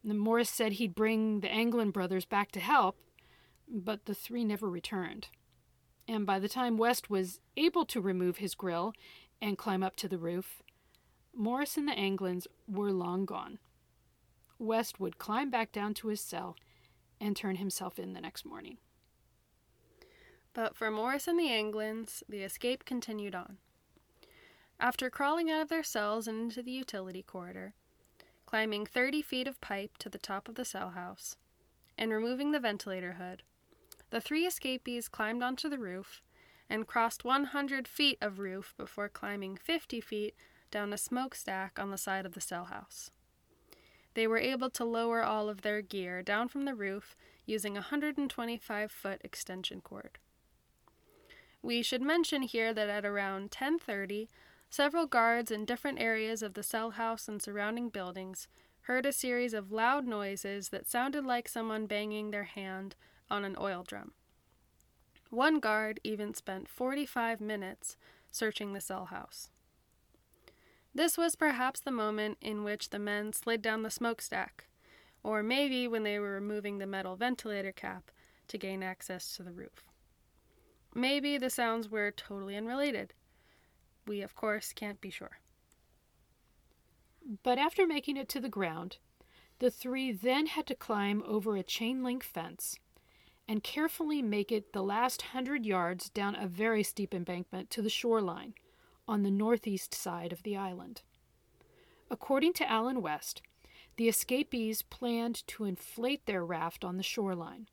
[0.03, 2.99] And Morris said he'd bring the Anglin brothers back to help,
[3.69, 5.29] but the three never returned.
[6.07, 8.93] And by the time West was able to remove his grill
[9.41, 10.63] and climb up to the roof,
[11.35, 13.59] Morris and the Anglins were long gone.
[14.59, 16.57] West would climb back down to his cell
[17.25, 18.77] and turn himself in the next morning.
[20.53, 23.59] But for Morris and the Anglins, the escape continued on.
[24.79, 27.75] After crawling out of their cells and into the utility corridor,
[28.47, 31.37] climbing 30 feet of pipe to the top of the cell house,
[31.97, 33.43] and removing the ventilator hood,
[34.11, 36.23] the three escapees climbed onto the roof
[36.69, 40.35] and crossed 100 feet of roof before climbing 50 feet
[40.71, 43.11] down a smokestack on the side of the cell house.
[44.15, 47.81] They were able to lower all of their gear down from the roof using a
[47.81, 50.19] 125 foot extension cord.
[51.63, 54.29] We should mention here that at around 10:30,
[54.71, 58.49] several guards in different areas of the cell house and surrounding buildings
[58.83, 62.95] heard a series of loud noises that sounded like someone banging their hand
[63.31, 64.13] on an oil drum.
[65.31, 67.97] One guard even spent 45 minutes
[68.31, 69.51] searching the cell house.
[70.95, 74.67] This was perhaps the moment in which the men slid down the smokestack,
[75.25, 78.13] or maybe when they were removing the metal ventilator cap
[78.47, 79.89] to gain access to the roof.
[80.95, 83.13] Maybe the sounds were totally unrelated.
[84.07, 85.39] We, of course, can't be sure.
[87.43, 88.99] But after making it to the ground,
[89.59, 92.79] the three then had to climb over a chain link fence
[93.49, 97.91] and carefully make it the last hundred yards down a very steep embankment to the
[97.91, 98.55] shoreline
[99.07, 101.03] on the northeast side of the island.
[102.11, 103.43] According to Allen West,
[103.97, 107.69] the escapees planned to inflate their raft on the shoreline.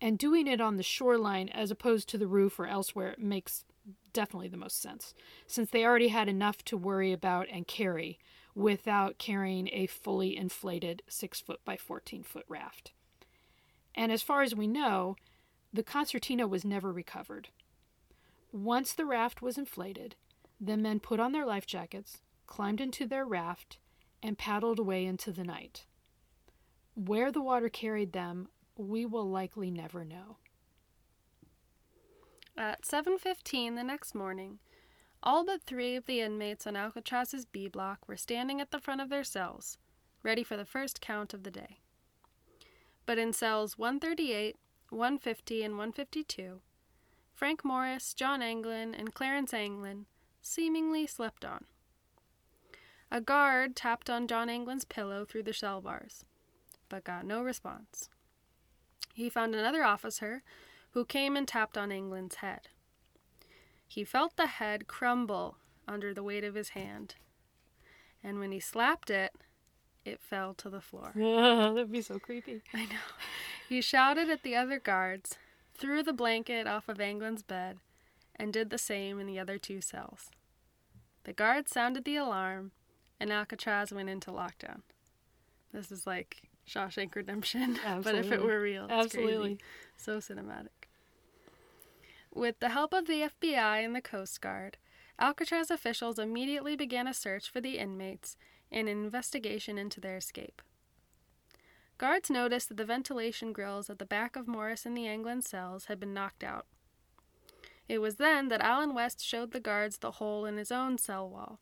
[0.00, 3.64] And doing it on the shoreline as opposed to the roof or elsewhere makes
[4.12, 5.14] definitely the most sense,
[5.46, 8.18] since they already had enough to worry about and carry
[8.54, 12.92] without carrying a fully inflated 6 foot by 14 foot raft.
[13.94, 15.16] And as far as we know,
[15.72, 17.48] the concertina was never recovered.
[18.52, 20.16] Once the raft was inflated,
[20.60, 23.78] the men put on their life jackets, climbed into their raft,
[24.22, 25.86] and paddled away into the night.
[26.94, 30.36] Where the water carried them, we will likely never know.
[32.56, 34.58] At 7:15 the next morning,
[35.22, 39.00] all but 3 of the inmates on Alcatraz's B block were standing at the front
[39.00, 39.78] of their cells,
[40.22, 41.80] ready for the first count of the day.
[43.06, 44.56] But in cells 138,
[44.90, 46.60] 150, and 152,
[47.32, 50.06] Frank Morris, John Anglin, and Clarence Anglin
[50.40, 51.64] seemingly slept on.
[53.10, 56.24] A guard tapped on John Anglin's pillow through the cell bars,
[56.88, 58.08] but got no response.
[59.14, 60.42] He found another officer
[60.92, 62.68] who came and tapped on Anglin's head.
[63.86, 65.56] He felt the head crumble
[65.88, 67.16] under the weight of his hand,
[68.22, 69.32] and when he slapped it,
[70.04, 71.12] it fell to the floor.
[71.16, 72.62] That'd be so creepy.
[72.74, 73.10] I know.
[73.68, 75.36] He shouted at the other guards,
[75.74, 77.78] threw the blanket off of Anglin's bed,
[78.36, 80.30] and did the same in the other two cells.
[81.24, 82.72] The guards sounded the alarm,
[83.18, 84.80] and Alcatraz went into lockdown.
[85.72, 89.60] This is like Shawshank Redemption, but if it were real, absolutely crazy.
[89.96, 90.88] so cinematic.
[92.32, 94.78] With the help of the FBI and the Coast Guard,
[95.18, 98.36] Alcatraz officials immediately began a search for the inmates
[98.72, 100.62] and an investigation into their escape.
[101.98, 105.84] Guards noticed that the ventilation grills at the back of Morris and the Anglin cells
[105.86, 106.64] had been knocked out.
[107.90, 111.28] It was then that Allen West showed the guards the hole in his own cell
[111.28, 111.58] wall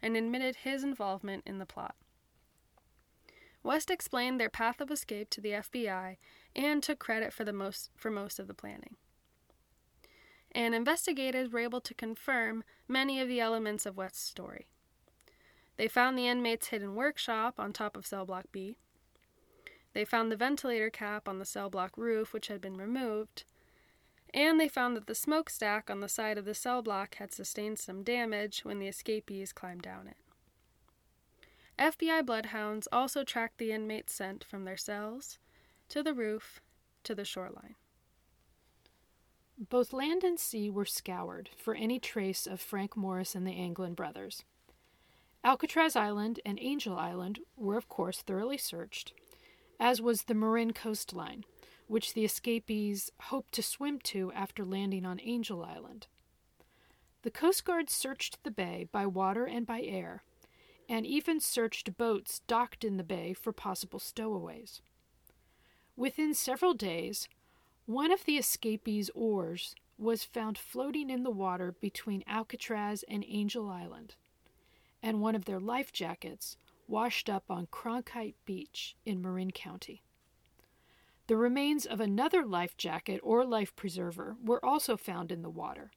[0.00, 1.96] and admitted his involvement in the plot.
[3.62, 6.16] West explained their path of escape to the FBI
[6.56, 8.96] and took credit for the most for most of the planning.
[10.50, 14.66] And investigators were able to confirm many of the elements of West's story.
[15.76, 18.78] They found the inmate's hidden workshop on top of cell block B.
[19.92, 23.44] They found the ventilator cap on the cell block roof, which had been removed.
[24.32, 27.78] And they found that the smokestack on the side of the cell block had sustained
[27.78, 30.16] some damage when the escapees climbed down it.
[31.78, 35.38] FBI bloodhounds also tracked the inmate's scent from their cells
[35.88, 36.60] to the roof
[37.04, 37.74] to the shoreline.
[39.58, 43.94] Both land and sea were scoured for any trace of Frank Morris and the Anglin
[43.94, 44.44] brothers.
[45.42, 49.12] Alcatraz Island and Angel Island were, of course, thoroughly searched,
[49.78, 51.44] as was the Marin coastline,
[51.90, 56.06] which the escapees hoped to swim to after landing on Angel Island.
[57.22, 60.22] The Coast Guard searched the bay by water and by air,
[60.88, 64.80] and even searched boats docked in the bay for possible stowaways.
[65.96, 67.28] Within several days,
[67.86, 73.68] one of the escapees' oars was found floating in the water between Alcatraz and Angel
[73.68, 74.14] Island
[75.02, 80.04] and one of their life jackets washed up on Cronkite Beach in Marin County.
[81.30, 85.92] The remains of another life jacket or life preserver were also found in the water.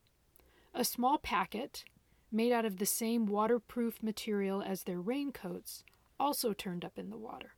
[0.75, 1.85] A small packet,
[2.31, 5.83] made out of the same waterproof material as their raincoats,
[6.19, 7.55] also turned up in the water.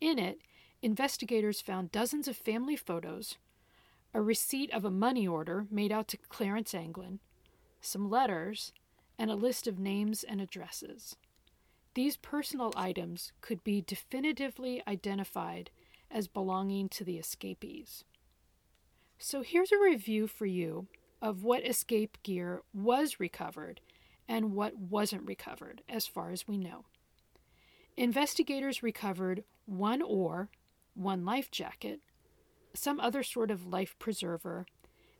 [0.00, 0.38] In it,
[0.80, 3.36] investigators found dozens of family photos,
[4.14, 7.20] a receipt of a money order made out to Clarence Anglin,
[7.82, 8.72] some letters,
[9.18, 11.16] and a list of names and addresses.
[11.92, 15.70] These personal items could be definitively identified
[16.12, 18.04] as belonging to the escapees.
[19.18, 20.88] So here's a review for you
[21.20, 23.80] of what escape gear was recovered
[24.28, 26.84] and what wasn't recovered, as far as we know.
[27.96, 30.50] Investigators recovered one oar,
[30.94, 32.00] one life jacket,
[32.74, 34.66] some other sort of life preserver,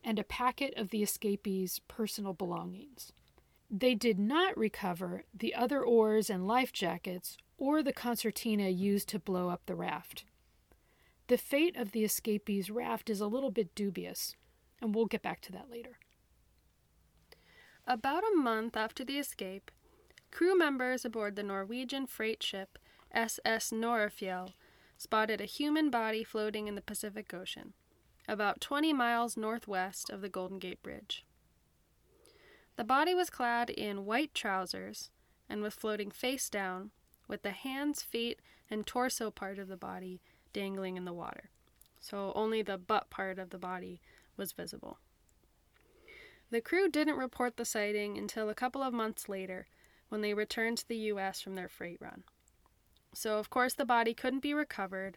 [0.02, 3.12] and a packet of the escapees' personal belongings.
[3.70, 9.18] They did not recover the other oars and life jackets or the concertina used to
[9.18, 10.24] blow up the raft.
[11.32, 14.36] The fate of the escapees' raft is a little bit dubious,
[14.82, 15.98] and we'll get back to that later.
[17.86, 19.70] About a month after the escape,
[20.30, 22.78] crew members aboard the Norwegian freight ship
[23.12, 24.52] SS Norefjell
[24.98, 27.72] spotted a human body floating in the Pacific Ocean,
[28.28, 31.24] about 20 miles northwest of the Golden Gate Bridge.
[32.76, 35.08] The body was clad in white trousers
[35.48, 36.90] and was floating face down,
[37.26, 40.20] with the hands, feet, and torso part of the body
[40.52, 41.50] dangling in the water.
[42.00, 44.00] So only the butt part of the body
[44.36, 44.98] was visible.
[46.50, 49.66] The crew didn't report the sighting until a couple of months later
[50.08, 51.40] when they returned to the U.S.
[51.40, 52.24] from their freight run.
[53.14, 55.16] So, of course, the body couldn't be recovered,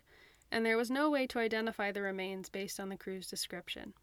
[0.51, 3.93] and there was no way to identify the remains based on the crew's description.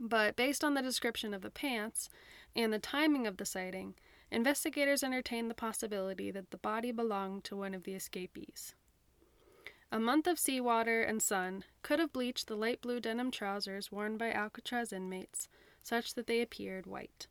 [0.00, 2.08] But based on the description of the pants
[2.56, 3.94] and the timing of the sighting,
[4.30, 8.74] investigators entertained the possibility that the body belonged to one of the escapees.
[9.92, 14.16] A month of seawater and sun could have bleached the light blue denim trousers worn
[14.16, 15.48] by Alcatraz inmates
[15.82, 17.26] such that they appeared white.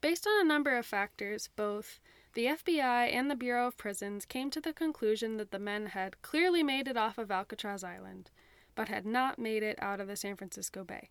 [0.00, 2.00] Based on a number of factors, both
[2.34, 6.22] the FBI and the Bureau of Prisons came to the conclusion that the men had
[6.22, 8.30] clearly made it off of Alcatraz Island
[8.78, 11.10] but had not made it out of the San Francisco Bay.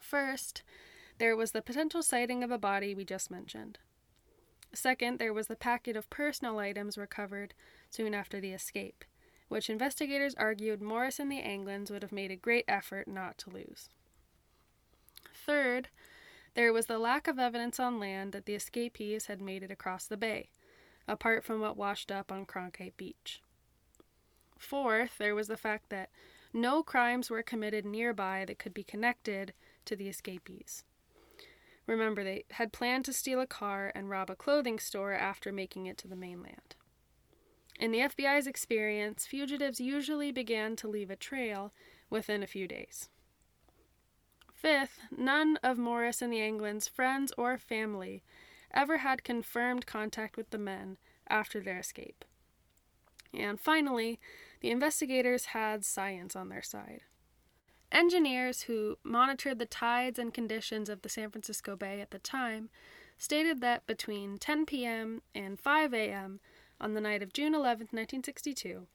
[0.00, 0.62] First,
[1.18, 3.78] there was the potential sighting of a body we just mentioned.
[4.72, 7.52] Second, there was the packet of personal items recovered
[7.94, 9.04] soon after the escape,
[9.48, 13.50] which investigators argued Morris and the Anglins would have made a great effort not to
[13.50, 13.88] lose.
[15.46, 15.88] Third,
[16.54, 20.06] there was the lack of evidence on land that the escapees had made it across
[20.06, 20.48] the bay,
[21.06, 23.40] apart from what washed up on Cronkite Beach.
[24.58, 26.10] Fourth, there was the fact that
[26.52, 29.52] no crimes were committed nearby that could be connected
[29.84, 30.84] to the escapees.
[31.86, 35.86] Remember, they had planned to steal a car and rob a clothing store after making
[35.86, 36.76] it to the mainland.
[37.78, 41.72] In the FBI's experience, fugitives usually began to leave a trail
[42.08, 43.08] within a few days.
[44.52, 48.22] Fifth, none of Morris and the Anglins' friends or family
[48.72, 50.96] ever had confirmed contact with the men
[51.28, 52.24] after their escape.
[53.32, 54.20] And finally,
[54.60, 57.02] the investigators had science on their side.
[57.92, 62.70] Engineers who monitored the tides and conditions of the San Francisco Bay at the time
[63.18, 65.22] stated that between 10 p.m.
[65.34, 66.40] and 5 a.m.
[66.84, 68.86] on the night of June 11, 1962,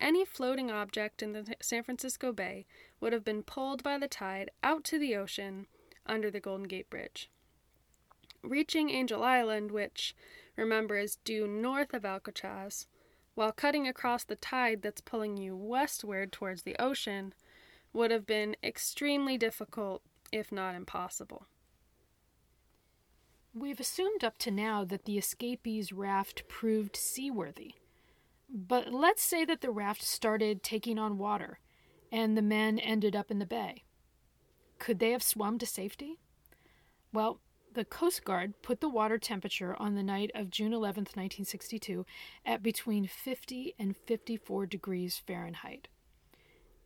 [0.00, 2.66] any floating object in the San Francisco Bay
[3.00, 5.68] would have been pulled by the tide out to the ocean
[6.04, 7.30] under the Golden Gate Bridge.
[8.42, 10.16] Reaching Angel Island, which
[10.56, 12.88] remember, is due north of Alcatraz,
[13.36, 17.34] while cutting across the tide that's pulling you westward towards the ocean
[17.92, 20.02] would have been extremely difficult,
[20.32, 21.46] if not impossible.
[23.54, 27.74] We've assumed up to now that the escapees' raft proved seaworthy.
[28.48, 31.58] But let's say that the raft started taking on water
[32.10, 33.84] and the men ended up in the bay.
[34.78, 36.18] Could they have swum to safety?
[37.12, 37.40] Well,
[37.74, 42.04] the Coast Guard put the water temperature on the night of June 11, 1962,
[42.44, 45.88] at between 50 and 54 degrees Fahrenheit.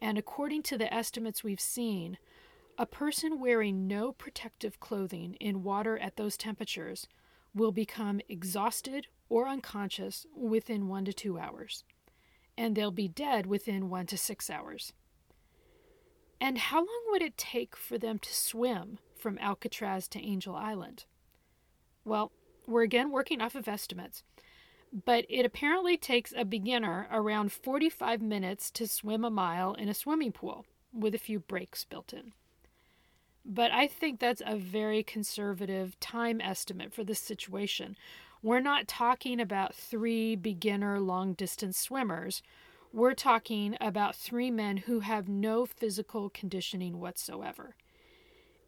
[0.00, 2.18] And according to the estimates we've seen,
[2.78, 7.06] a person wearing no protective clothing in water at those temperatures
[7.54, 11.84] will become exhausted or unconscious within one to two hours,
[12.56, 14.92] and they'll be dead within one to six hours.
[16.40, 21.06] And how long would it take for them to swim from Alcatraz to Angel Island?
[22.04, 22.30] Well,
[22.66, 24.22] we're again working off of estimates,
[24.92, 29.94] but it apparently takes a beginner around 45 minutes to swim a mile in a
[29.94, 32.32] swimming pool with a few breaks built in.
[33.48, 37.96] But I think that's a very conservative time estimate for this situation.
[38.42, 42.42] We're not talking about three beginner long distance swimmers.
[42.92, 47.76] We're talking about three men who have no physical conditioning whatsoever.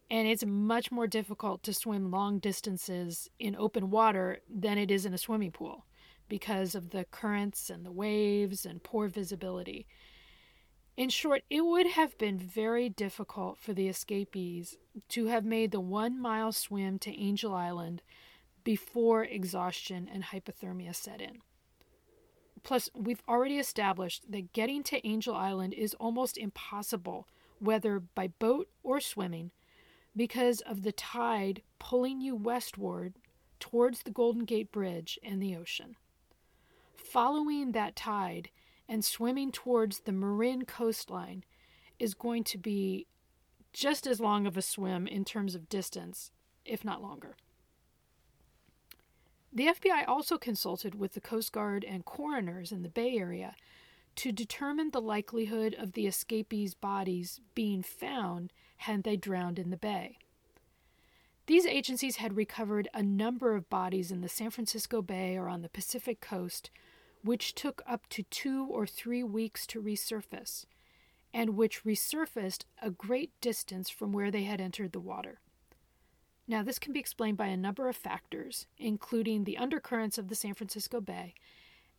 [0.09, 5.05] And it's much more difficult to swim long distances in open water than it is
[5.05, 5.85] in a swimming pool
[6.29, 9.87] because of the currents and the waves and poor visibility.
[10.99, 14.75] In short, it would have been very difficult for the escapees
[15.07, 18.01] to have made the one mile swim to Angel Island
[18.65, 21.37] before exhaustion and hypothermia set in.
[22.63, 27.29] Plus, we've already established that getting to Angel Island is almost impossible,
[27.59, 29.51] whether by boat or swimming,
[30.17, 33.13] because of the tide pulling you westward
[33.61, 35.95] towards the Golden Gate Bridge and the ocean.
[36.97, 38.49] Following that tide
[38.89, 41.45] and swimming towards the Marin coastline
[41.99, 43.05] is going to be
[43.71, 46.31] just as long of a swim in terms of distance,
[46.65, 47.35] if not longer.
[49.53, 53.55] The FBI also consulted with the Coast Guard and coroners in the Bay Area
[54.15, 59.77] to determine the likelihood of the escapees' bodies being found had they drowned in the
[59.77, 60.17] bay.
[61.47, 65.61] These agencies had recovered a number of bodies in the San Francisco Bay or on
[65.61, 66.69] the Pacific coast
[67.23, 70.65] which took up to two or three weeks to resurface,
[71.33, 75.39] and which resurfaced a great distance from where they had entered the water.
[76.47, 80.35] Now, this can be explained by a number of factors, including the undercurrents of the
[80.35, 81.35] San Francisco Bay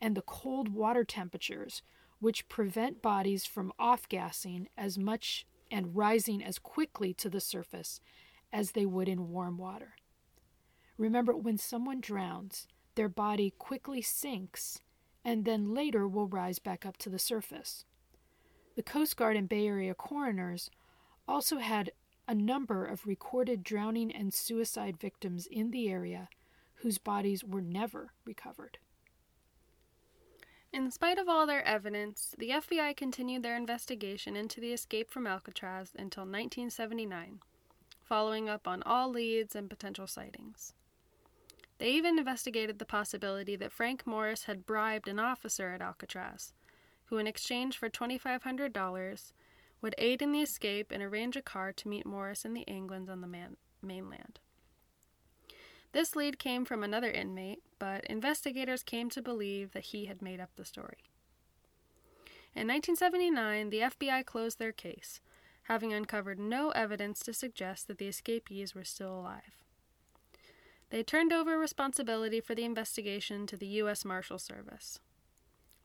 [0.00, 1.82] and the cold water temperatures,
[2.18, 8.00] which prevent bodies from off gassing as much and rising as quickly to the surface
[8.52, 9.94] as they would in warm water.
[10.98, 12.66] Remember, when someone drowns,
[12.96, 14.80] their body quickly sinks
[15.24, 17.84] and then later will rise back up to the surface.
[18.76, 20.70] The Coast Guard and Bay Area coroners
[21.28, 21.92] also had
[22.26, 26.28] a number of recorded drowning and suicide victims in the area
[26.76, 28.78] whose bodies were never recovered.
[30.72, 35.26] In spite of all their evidence, the FBI continued their investigation into the escape from
[35.26, 37.40] Alcatraz until 1979,
[38.04, 40.72] following up on all leads and potential sightings.
[41.80, 46.52] They even investigated the possibility that Frank Morris had bribed an officer at Alcatraz,
[47.06, 49.32] who, in exchange for $2,500,
[49.80, 53.08] would aid in the escape and arrange a car to meet Morris in the Englands
[53.08, 54.40] on the man- mainland.
[55.92, 60.38] This lead came from another inmate, but investigators came to believe that he had made
[60.38, 61.08] up the story.
[62.54, 65.22] In 1979, the FBI closed their case,
[65.62, 69.59] having uncovered no evidence to suggest that the escapees were still alive.
[70.90, 74.04] They turned over responsibility for the investigation to the U.S.
[74.04, 74.98] Marshal Service.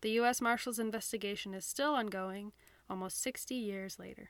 [0.01, 0.41] The U.S.
[0.41, 2.51] Marshal's investigation is still ongoing,
[2.89, 4.29] almost 60 years later.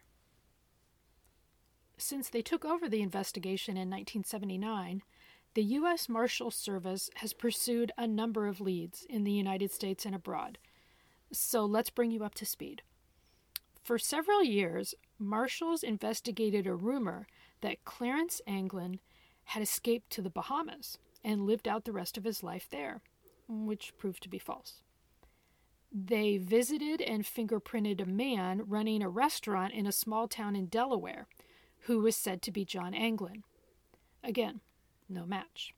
[1.98, 5.02] Since they took over the investigation in 1979,
[5.54, 6.10] the U.S.
[6.10, 10.58] Marshal Service has pursued a number of leads in the United States and abroad.
[11.32, 12.82] So let's bring you up to speed.
[13.82, 17.28] For several years, marshals investigated a rumor
[17.62, 19.00] that Clarence Anglin
[19.46, 23.02] had escaped to the Bahamas and lived out the rest of his life there,
[23.48, 24.82] which proved to be false.
[25.92, 31.28] They visited and fingerprinted a man running a restaurant in a small town in Delaware
[31.82, 33.44] who was said to be John Anglin.
[34.24, 34.62] Again,
[35.08, 35.74] no match.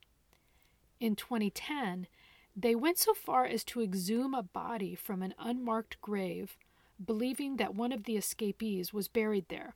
[0.98, 2.08] In 2010,
[2.56, 6.56] they went so far as to exhume a body from an unmarked grave,
[7.04, 9.74] believing that one of the escapees was buried there.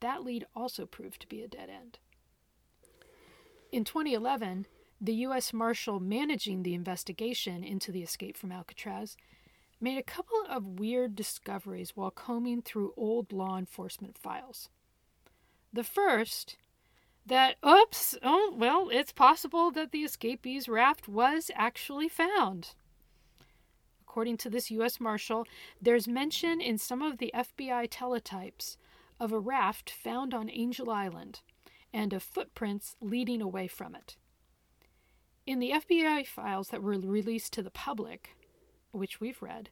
[0.00, 1.98] That lead also proved to be a dead end.
[3.74, 4.68] In 2011,
[5.00, 5.52] the U.S.
[5.52, 9.16] Marshal managing the investigation into the escape from Alcatraz
[9.80, 14.68] made a couple of weird discoveries while combing through old law enforcement files.
[15.72, 16.56] The first,
[17.26, 22.76] that, oops, oh, well, it's possible that the escapees' raft was actually found.
[24.02, 25.00] According to this U.S.
[25.00, 25.48] Marshal,
[25.82, 28.76] there's mention in some of the FBI teletypes
[29.18, 31.40] of a raft found on Angel Island
[31.94, 34.16] and of footprints leading away from it.
[35.46, 38.36] In the FBI files that were released to the public,
[38.90, 39.70] which we've read,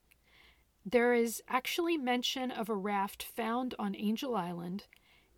[0.87, 4.85] there is actually mention of a raft found on Angel Island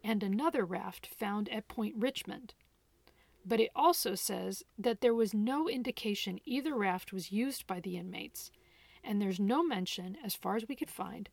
[0.03, 2.53] and another raft found at Point Richmond.
[3.47, 7.97] But it also says that there was no indication either raft was used by the
[7.97, 8.51] inmates,
[9.03, 11.31] and there's no mention, as far as we could find,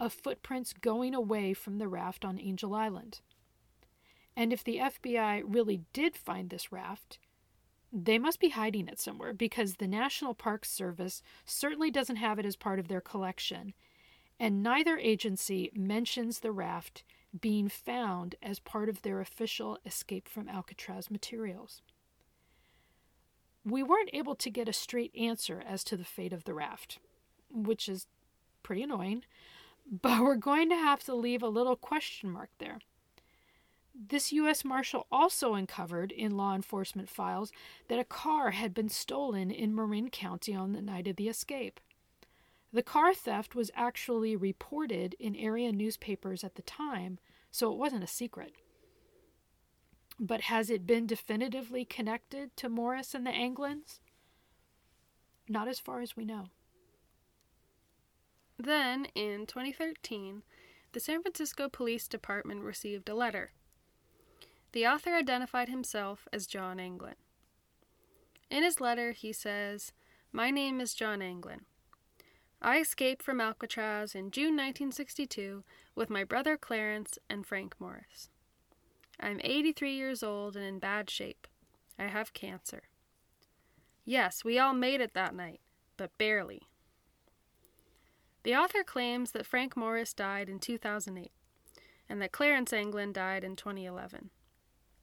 [0.00, 3.20] of footprints going away from the raft on Angel Island.
[4.40, 7.18] And if the FBI really did find this raft,
[7.92, 12.46] they must be hiding it somewhere because the National Park Service certainly doesn't have it
[12.46, 13.74] as part of their collection,
[14.38, 17.04] and neither agency mentions the raft
[17.38, 21.82] being found as part of their official Escape from Alcatraz materials.
[23.62, 26.98] We weren't able to get a straight answer as to the fate of the raft,
[27.52, 28.06] which is
[28.62, 29.22] pretty annoying,
[30.00, 32.78] but we're going to have to leave a little question mark there.
[34.08, 34.64] This U.S.
[34.64, 37.52] Marshal also uncovered in law enforcement files
[37.88, 41.78] that a car had been stolen in Marin County on the night of the escape.
[42.72, 47.18] The car theft was actually reported in area newspapers at the time,
[47.50, 48.54] so it wasn't a secret.
[50.18, 53.98] But has it been definitively connected to Morris and the Anglins?
[55.46, 56.46] Not as far as we know.
[58.56, 60.42] Then, in 2013,
[60.92, 63.50] the San Francisco Police Department received a letter
[64.72, 67.16] the author identified himself as John Anglin.
[68.50, 69.92] In his letter, he says,
[70.32, 71.62] My name is John Anglin.
[72.62, 75.64] I escaped from Alcatraz in June 1962
[75.94, 78.28] with my brother Clarence and Frank Morris.
[79.18, 81.46] I'm 83 years old and in bad shape.
[81.98, 82.82] I have cancer.
[84.04, 85.60] Yes, we all made it that night,
[85.96, 86.62] but barely.
[88.42, 91.30] The author claims that Frank Morris died in 2008
[92.08, 94.30] and that Clarence Anglin died in 2011.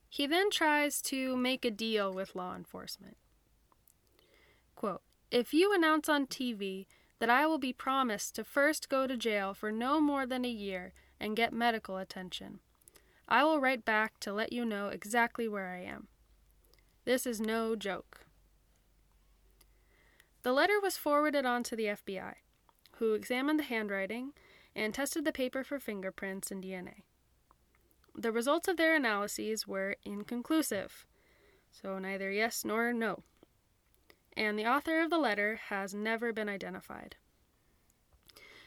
[0.09, 3.17] He then tries to make a deal with law enforcement.
[4.75, 5.01] Quote,
[5.31, 6.85] if you announce on TV
[7.19, 10.49] that I will be promised to first go to jail for no more than a
[10.49, 12.59] year and get medical attention,
[13.27, 16.07] I will write back to let you know exactly where I am.
[17.03, 18.25] This is no joke.
[20.43, 22.35] The letter was forwarded on to the FBI,
[22.99, 24.31] who examined the handwriting
[24.75, 27.03] and tested the paper for fingerprints and DNA.
[28.19, 31.05] The results of their analyses were inconclusive,
[31.71, 33.21] so neither yes nor no.
[34.35, 37.15] And the author of the letter has never been identified.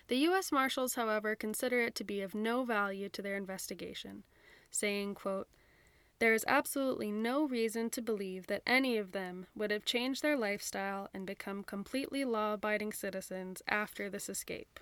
[0.06, 0.52] The U.S.
[0.52, 4.22] Marshals, however, consider it to be of no value to their investigation,
[4.70, 5.48] saying, quote,
[6.20, 10.36] there is absolutely no reason to believe that any of them would have changed their
[10.36, 14.78] lifestyle and become completely law abiding citizens after this escape.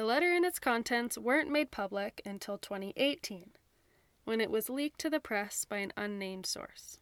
[0.00, 3.50] The letter and its contents weren't made public until 2018,
[4.24, 7.00] when it was leaked to the press by an unnamed source.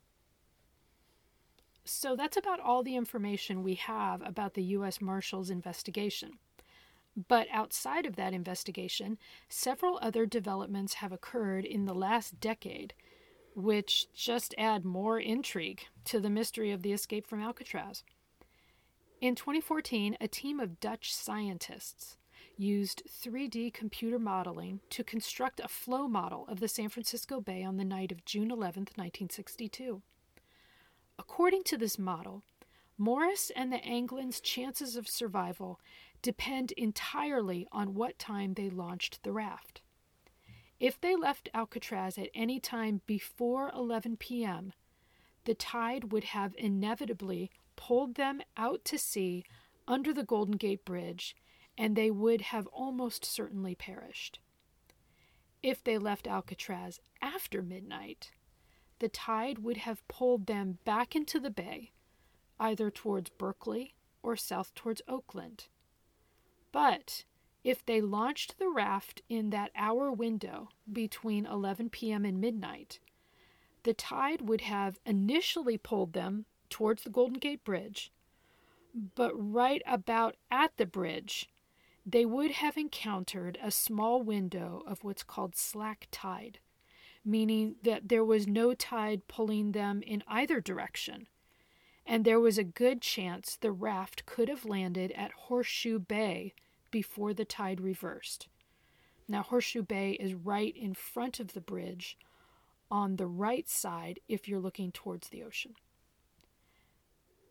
[1.84, 5.00] So that's about all the information we have about the U.S.
[5.00, 6.40] Marshal's investigation.
[7.28, 9.16] But outside of that investigation,
[9.48, 12.94] several other developments have occurred in the last decade,
[13.54, 18.02] which just add more intrigue to the mystery of the escape from Alcatraz.
[19.20, 22.16] In 2014, a team of Dutch scientists
[22.58, 27.76] used 3D computer modeling to construct a flow model of the San Francisco Bay on
[27.76, 30.02] the night of June 11, 1962.
[31.18, 32.42] According to this model,
[32.96, 35.80] Morris and the Anglins' chances of survival
[36.20, 39.80] depend entirely on what time they launched the raft.
[40.80, 44.72] If they left Alcatraz at any time before 11 p.m.,
[45.44, 49.44] the tide would have inevitably pulled them out to sea
[49.86, 51.34] under the Golden Gate Bridge
[51.78, 54.40] and they would have almost certainly perished.
[55.62, 58.32] If they left Alcatraz after midnight,
[58.98, 61.92] the tide would have pulled them back into the bay,
[62.58, 65.68] either towards Berkeley or south towards Oakland.
[66.72, 67.24] But
[67.62, 72.24] if they launched the raft in that hour window between 11 p.m.
[72.24, 72.98] and midnight,
[73.84, 78.12] the tide would have initially pulled them towards the Golden Gate Bridge,
[79.14, 81.48] but right about at the bridge,
[82.10, 86.58] they would have encountered a small window of what's called slack tide,
[87.22, 91.26] meaning that there was no tide pulling them in either direction,
[92.06, 96.54] and there was a good chance the raft could have landed at Horseshoe Bay
[96.90, 98.48] before the tide reversed.
[99.28, 102.16] Now, Horseshoe Bay is right in front of the bridge
[102.90, 105.74] on the right side if you're looking towards the ocean.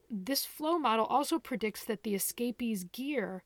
[0.10, 3.44] This flow model also predicts that the escapees' gear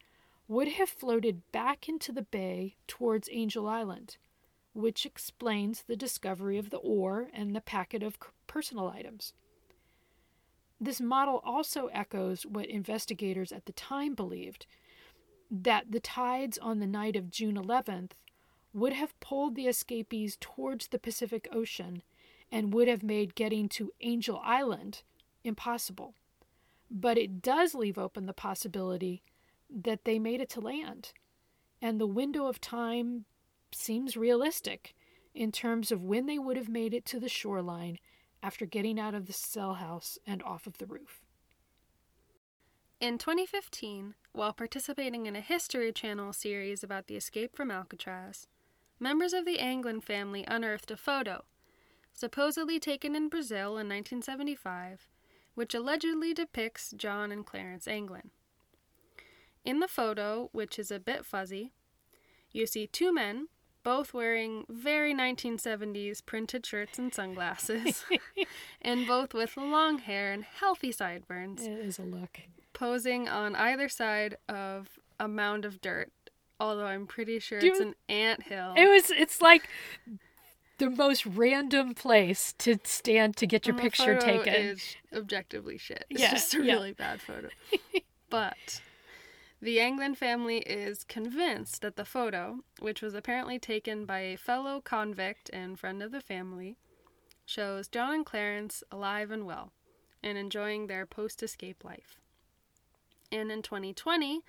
[0.47, 4.17] would have floated back into the bay towards Angel Island,
[4.73, 8.17] which explains the discovery of the oar and the packet of
[8.47, 9.33] personal items.
[10.79, 14.65] This model also echoes what investigators at the time believed
[15.51, 18.11] that the tides on the night of June 11th
[18.73, 22.01] would have pulled the escapees towards the Pacific Ocean
[22.51, 25.03] and would have made getting to Angel Island
[25.43, 26.15] impossible.
[26.89, 29.21] But it does leave open the possibility
[29.71, 31.13] that they made it to land.
[31.81, 33.25] And the window of time
[33.73, 34.93] seems realistic
[35.33, 37.97] in terms of when they would have made it to the shoreline
[38.43, 41.21] after getting out of the cell house and off of the roof.
[42.99, 48.47] In 2015, while participating in a History Channel series about the escape from Alcatraz,
[48.99, 51.43] members of the Anglin family unearthed a photo,
[52.13, 55.07] supposedly taken in Brazil in 1975,
[55.55, 58.29] which allegedly depicts John and Clarence Anglin.
[59.63, 61.73] In the photo, which is a bit fuzzy,
[62.51, 63.47] you see two men,
[63.83, 68.03] both wearing very 1970s printed shirts and sunglasses,
[68.81, 71.61] and both with long hair and healthy sideburns.
[71.65, 72.39] It is a look.
[72.73, 76.11] Posing on either side of a mound of dirt
[76.61, 78.73] although I'm pretty sure Do it's an ant hill.
[78.77, 79.67] It was it's like
[80.77, 84.53] the most random place to stand to get your And picture photo taken.
[84.53, 86.05] Is objectively shit.
[86.09, 86.73] It's Yeah, just a yeah.
[86.73, 87.49] really bad photo.
[88.29, 88.81] but
[89.61, 94.81] the Anglin family is convinced that the photo, which was apparently taken by a fellow
[94.81, 96.77] convict and friend of the family,
[97.45, 99.71] shows John and Clarence alive and well
[100.23, 102.17] and enjoying their post escape life.
[103.31, 104.41] And in 2020,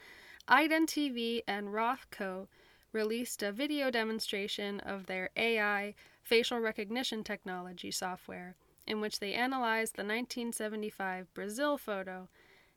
[0.48, 2.48] IDEN TV and Rothco
[2.92, 8.54] released a video demonstration of their AI facial recognition technology software
[8.86, 12.28] in which they analyzed the 1975 Brazil photo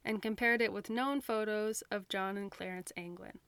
[0.05, 3.39] and compared it with known photos of John and Clarence Anglin.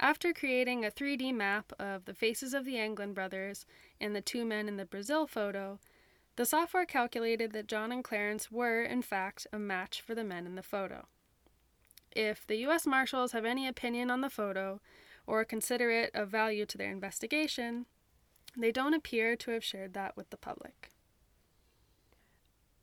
[0.00, 3.66] After creating a 3D map of the faces of the Anglin brothers
[4.00, 5.78] and the two men in the Brazil photo,
[6.36, 10.46] the software calculated that John and Clarence were, in fact, a match for the men
[10.46, 11.06] in the photo.
[12.10, 12.86] If the U.S.
[12.86, 14.80] Marshals have any opinion on the photo
[15.26, 17.86] or consider it of value to their investigation,
[18.56, 20.90] they don't appear to have shared that with the public.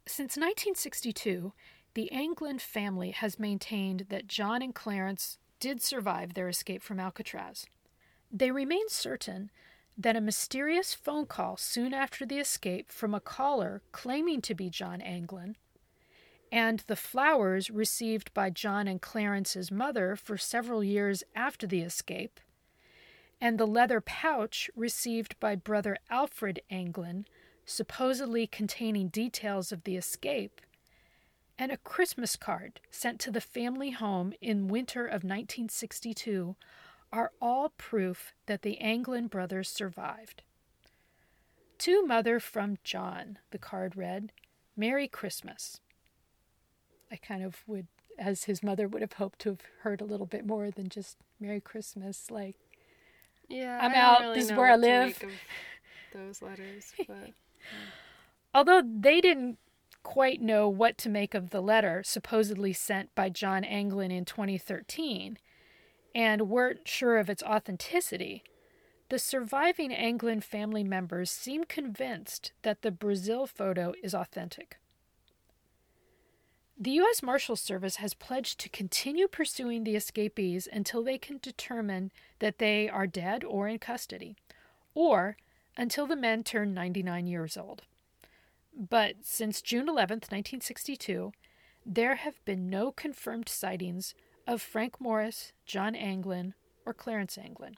[0.07, 1.53] Since 1962,
[1.99, 7.65] the Anglin family has maintained that John and Clarence did survive their escape from Alcatraz.
[8.31, 9.51] They remain certain
[9.97, 14.69] that a mysterious phone call soon after the escape from a caller claiming to be
[14.69, 15.57] John Anglin
[16.53, 22.39] and the flowers received by John and Clarence's mother for several years after the escape,
[23.41, 27.25] and the leather pouch received by brother Alfred Anglin,
[27.65, 30.61] supposedly containing details of the escape,
[31.59, 36.55] and a Christmas card sent to the family home in winter of 1962
[37.11, 40.41] are all proof that the Anglin brothers survived.
[41.79, 44.31] To Mother from John, the card read,
[44.77, 45.81] Merry Christmas.
[47.11, 47.87] I kind of would,
[48.17, 51.17] as his mother would have hoped to have heard a little bit more than just
[51.41, 52.31] Merry Christmas.
[52.31, 52.55] Like,
[53.49, 54.21] Yeah, I'm I out.
[54.21, 55.21] Really This is where I live.
[56.13, 57.31] those letters, but
[58.53, 59.57] although they didn't
[60.03, 65.37] quite know what to make of the letter supposedly sent by John Anglin in 2013
[66.15, 68.43] and weren't sure of its authenticity,
[69.09, 74.77] the surviving Anglin family members seem convinced that the Brazil photo is authentic.
[76.81, 77.21] The U.S.
[77.21, 82.87] Marshal Service has pledged to continue pursuing the escapees until they can determine that they
[82.87, 84.37] are dead or in custody,
[84.93, 85.35] or
[85.75, 87.83] until the men turn 99 years old.
[88.75, 91.31] But since June 11, 1962,
[91.85, 94.13] there have been no confirmed sightings
[94.47, 96.53] of Frank Morris, John Anglin,
[96.85, 97.75] or Clarence Anglin.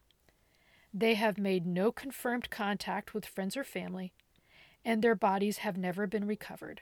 [0.93, 4.13] They have made no confirmed contact with friends or family,
[4.83, 6.81] and their bodies have never been recovered.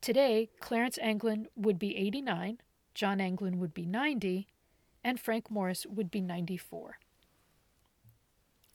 [0.00, 2.60] Today, Clarence Anglin would be 89,
[2.94, 4.48] John Anglin would be 90,
[5.04, 6.98] and Frank Morris would be 94.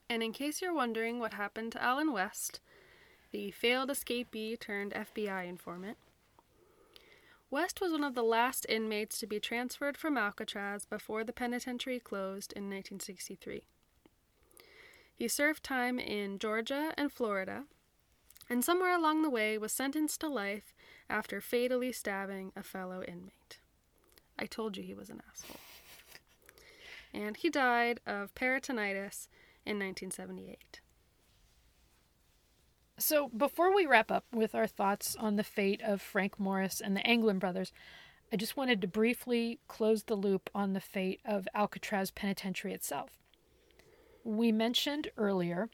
[0.08, 2.60] And in case you're wondering what happened to Allen West,
[3.32, 5.96] the failed escapee turned FBI informant,
[7.50, 12.00] West was one of the last inmates to be transferred from Alcatraz before the penitentiary
[12.00, 13.64] closed in 1963.
[15.14, 17.64] He served time in Georgia and Florida,
[18.48, 20.74] and somewhere along the way was sentenced to life
[21.08, 23.58] after fatally stabbing a fellow inmate.
[24.38, 25.60] I told you he was an asshole.
[27.14, 29.28] And he died of peritonitis
[29.64, 30.81] in 1978.
[33.12, 36.96] So, before we wrap up with our thoughts on the fate of Frank Morris and
[36.96, 37.70] the Anglin brothers,
[38.32, 43.18] I just wanted to briefly close the loop on the fate of Alcatraz Penitentiary itself.
[44.24, 45.68] We mentioned earlier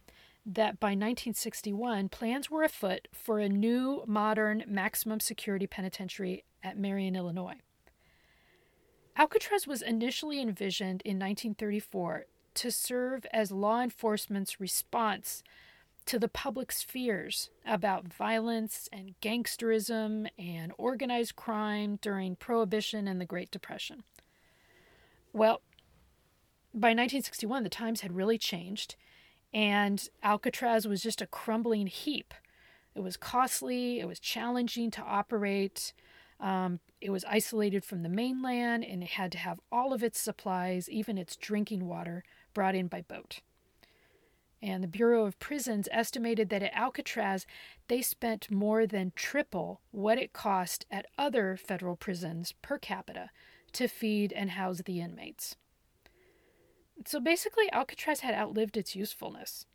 [0.45, 7.15] that by 1961, plans were afoot for a new, modern, maximum security penitentiary at Marion,
[7.15, 7.61] Illinois.
[9.17, 15.45] Alcatraz was initially envisioned in 1934 to serve as law enforcement's response
[16.09, 23.27] to the public's fears about violence and gangsterism and organized crime during Prohibition and the
[23.27, 24.05] Great Depression.
[25.35, 25.61] Well,
[26.73, 28.97] by 1961, the times had really changed,
[29.53, 32.33] and Alcatraz was just a crumbling heap.
[32.95, 35.93] It was costly, it was challenging to operate,
[36.41, 40.19] um, it was isolated from the mainland, and it had to have all of its
[40.19, 43.41] supplies, even its drinking water, brought in by boat.
[44.61, 47.47] And the Bureau of Prisons estimated that at Alcatraz,
[47.87, 53.31] they spent more than triple what it cost at other federal prisons per capita
[53.73, 55.57] to feed and house the inmates.
[57.07, 59.67] So basically, Alcatraz had outlived its usefulness.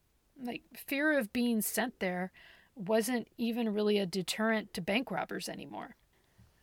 [0.41, 2.31] Like, fear of being sent there
[2.75, 5.95] wasn't even really a deterrent to bank robbers anymore.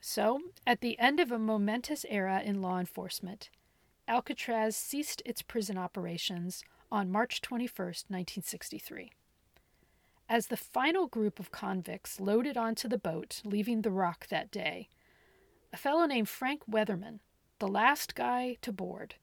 [0.00, 3.50] So, at the end of a momentous era in law enforcement,
[4.08, 9.12] Alcatraz ceased its prison operations on March 21, 1963.
[10.28, 14.88] As the final group of convicts loaded onto the boat leaving the rock that day,
[15.72, 17.20] a fellow named Frank Weatherman,
[17.58, 19.16] the last guy to board,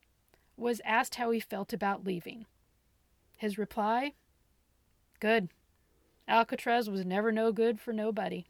[0.56, 2.46] was asked how he felt about leaving.
[3.36, 4.12] His reply
[5.20, 5.48] Good.
[6.28, 8.46] Alcatraz was never no good for nobody.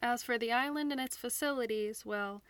[0.00, 2.42] As for the island and its facilities, well,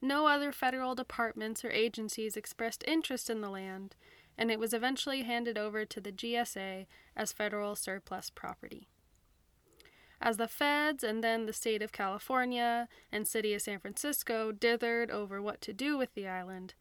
[0.00, 3.96] no other federal departments or agencies expressed interest in the land,
[4.36, 6.86] and it was eventually handed over to the GSA
[7.16, 8.88] as federal surplus property.
[10.20, 15.10] As the feds and then the state of California and city of San Francisco dithered
[15.10, 16.74] over what to do with the island,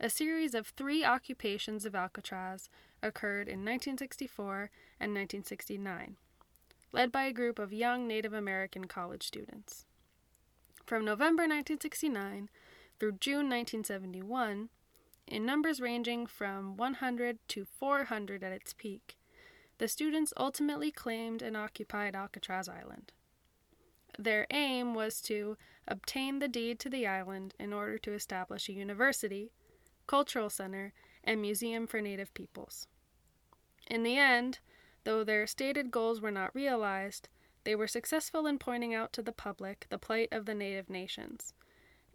[0.00, 2.68] a series of three occupations of Alcatraz
[3.02, 6.16] occurred in 1964 and 1969,
[6.92, 9.84] led by a group of young Native American college students.
[10.84, 12.48] From November 1969
[13.00, 14.68] through June 1971,
[15.26, 19.16] in numbers ranging from 100 to 400 at its peak,
[19.78, 23.12] the students ultimately claimed and occupied Alcatraz Island.
[24.18, 25.56] Their aim was to
[25.88, 29.50] obtain the deed to the island in order to establish a university,
[30.06, 30.92] cultural center,
[31.24, 32.86] and museum for Native peoples.
[33.86, 34.58] In the end,
[35.04, 37.30] though their stated goals were not realized,
[37.64, 41.54] they were successful in pointing out to the public the plight of the Native nations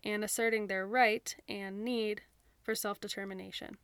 [0.06, 2.22] and asserting their right and need
[2.62, 3.78] for self determination.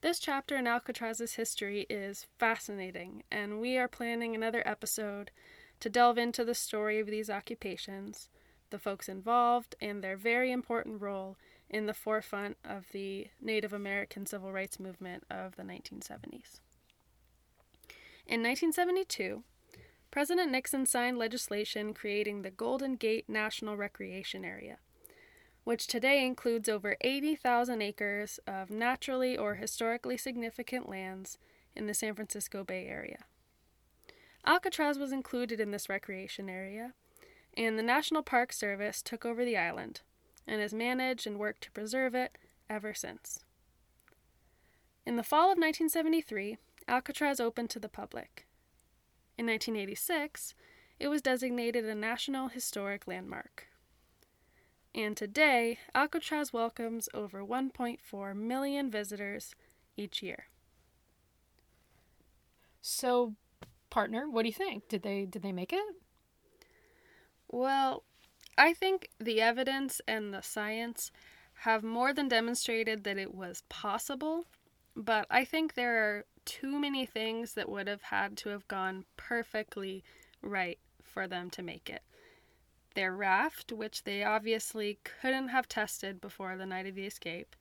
[0.00, 5.30] This chapter in Alcatraz's history is fascinating, and we are planning another episode
[5.80, 8.28] to delve into the story of these occupations,
[8.70, 11.38] the folks involved, and their very important role
[11.70, 16.60] in the forefront of the Native American civil rights movement of the 1970s.
[18.26, 19.42] In 1972,
[20.14, 24.78] President Nixon signed legislation creating the Golden Gate National Recreation Area,
[25.64, 31.36] which today includes over 80,000 acres of naturally or historically significant lands
[31.74, 33.24] in the San Francisco Bay Area.
[34.46, 36.92] Alcatraz was included in this recreation area,
[37.56, 40.02] and the National Park Service took over the island
[40.46, 42.38] and has managed and worked to preserve it
[42.70, 43.40] ever since.
[45.04, 46.56] In the fall of 1973,
[46.86, 48.43] Alcatraz opened to the public.
[49.36, 50.54] In 1986,
[51.00, 53.66] it was designated a National Historic Landmark.
[54.94, 59.56] And today, Alcatraz welcomes over 1.4 million visitors
[59.96, 60.46] each year.
[62.80, 63.34] So,
[63.90, 64.88] partner, what do you think?
[64.88, 65.96] Did they did they make it?
[67.48, 68.04] Well,
[68.56, 71.10] I think the evidence and the science
[71.60, 74.46] have more than demonstrated that it was possible,
[74.94, 79.04] but I think there are too many things that would have had to have gone
[79.16, 80.02] perfectly
[80.42, 82.02] right for them to make it.
[82.94, 87.56] Their raft, which they obviously couldn't have tested before the night of the escape,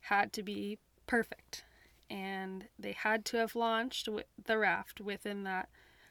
[0.00, 1.64] had to be perfect.
[2.08, 4.08] And they had to have launched
[4.44, 5.68] the raft within that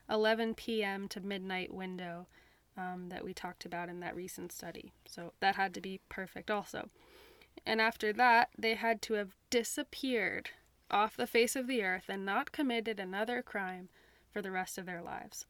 [0.09, 1.07] 11 p.m.
[1.09, 2.27] to midnight window
[2.77, 4.91] um, that we talked about in that recent study.
[5.07, 6.89] So that had to be perfect also.
[7.65, 10.49] And after that, they had to have disappeared
[10.91, 13.89] off the face of the earth and not committed another crime
[14.31, 15.45] for the rest of their lives.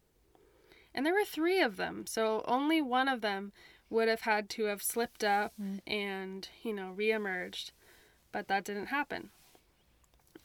[0.93, 3.51] And there were three of them, so only one of them
[3.89, 5.79] would have had to have slipped up mm.
[5.85, 7.71] and, you know, reemerged.
[8.31, 9.29] But that didn't happen.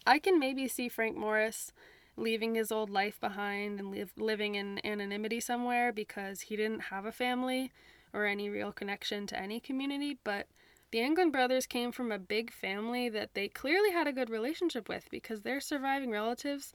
[0.06, 1.72] I can maybe see Frank Morris
[2.16, 7.04] leaving his old life behind and live, living in anonymity somewhere because he didn't have
[7.04, 7.70] a family
[8.12, 10.46] or any real connection to any community, but
[10.90, 14.88] the Anglin brothers came from a big family that they clearly had a good relationship
[14.88, 16.72] with because their surviving relatives,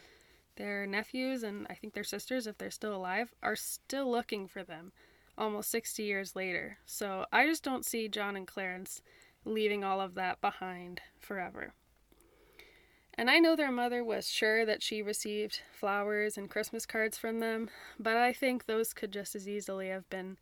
[0.58, 4.64] their nephews, and I think their sisters, if they're still alive, are still looking for
[4.64, 4.92] them
[5.38, 6.78] almost 60 years later.
[6.86, 9.02] So I just don't see John and Clarence
[9.46, 11.74] leaving all of that behind forever.
[13.16, 17.40] And I know their mother was sure that she received flowers and Christmas cards from
[17.40, 20.38] them, but I think those could just as easily have been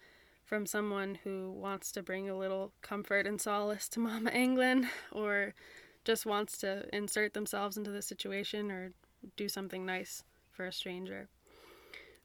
[0.49, 5.53] from someone who wants to bring a little comfort and solace to Mama Anglin or
[6.03, 8.91] just wants to insert themselves into the situation or
[9.37, 11.29] do something nice for a stranger.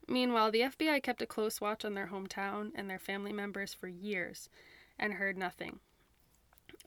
[0.07, 3.87] Meanwhile, the FBI kept a close watch on their hometown and their family members for
[3.87, 4.49] years
[4.97, 5.79] and heard nothing.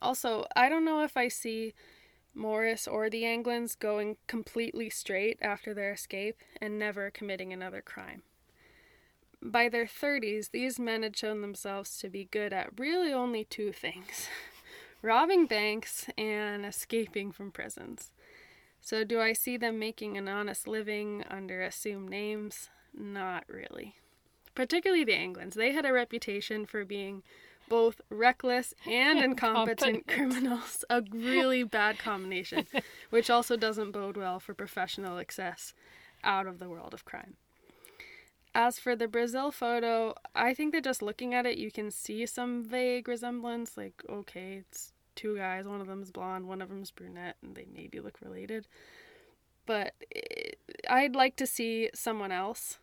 [0.02, 1.72] Also, I don't know if I see
[2.34, 8.22] Morris or the Anglins going completely straight after their escape and never committing another crime.
[9.42, 13.72] By their 30s, these men had shown themselves to be good at really only two
[13.72, 14.28] things
[15.02, 18.10] robbing banks and escaping from prisons.
[18.80, 22.68] So, do I see them making an honest living under assumed names?
[22.96, 23.96] Not really.
[24.54, 25.54] Particularly the Anglins.
[25.54, 27.22] They had a reputation for being
[27.68, 30.84] both reckless and incompetent criminals.
[30.90, 32.66] A really bad combination,
[33.10, 35.74] which also doesn't bode well for professional success
[36.24, 37.36] out of the world of crime.
[38.54, 42.26] As for the Brazil photo, I think that just looking at it, you can see
[42.26, 43.76] some vague resemblance.
[43.76, 47.66] Like, okay, it's two guys, one of them's blonde, one of them's brunette, and they
[47.72, 48.66] maybe look related.
[49.66, 52.78] But it, I'd like to see someone else,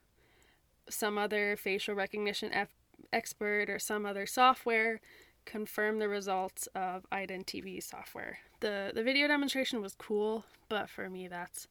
[0.89, 2.75] some other facial recognition F-
[3.11, 5.01] expert, or some other software
[5.45, 8.39] confirm the results of IdenTV software.
[8.59, 11.67] The the video demonstration was cool, but for me that's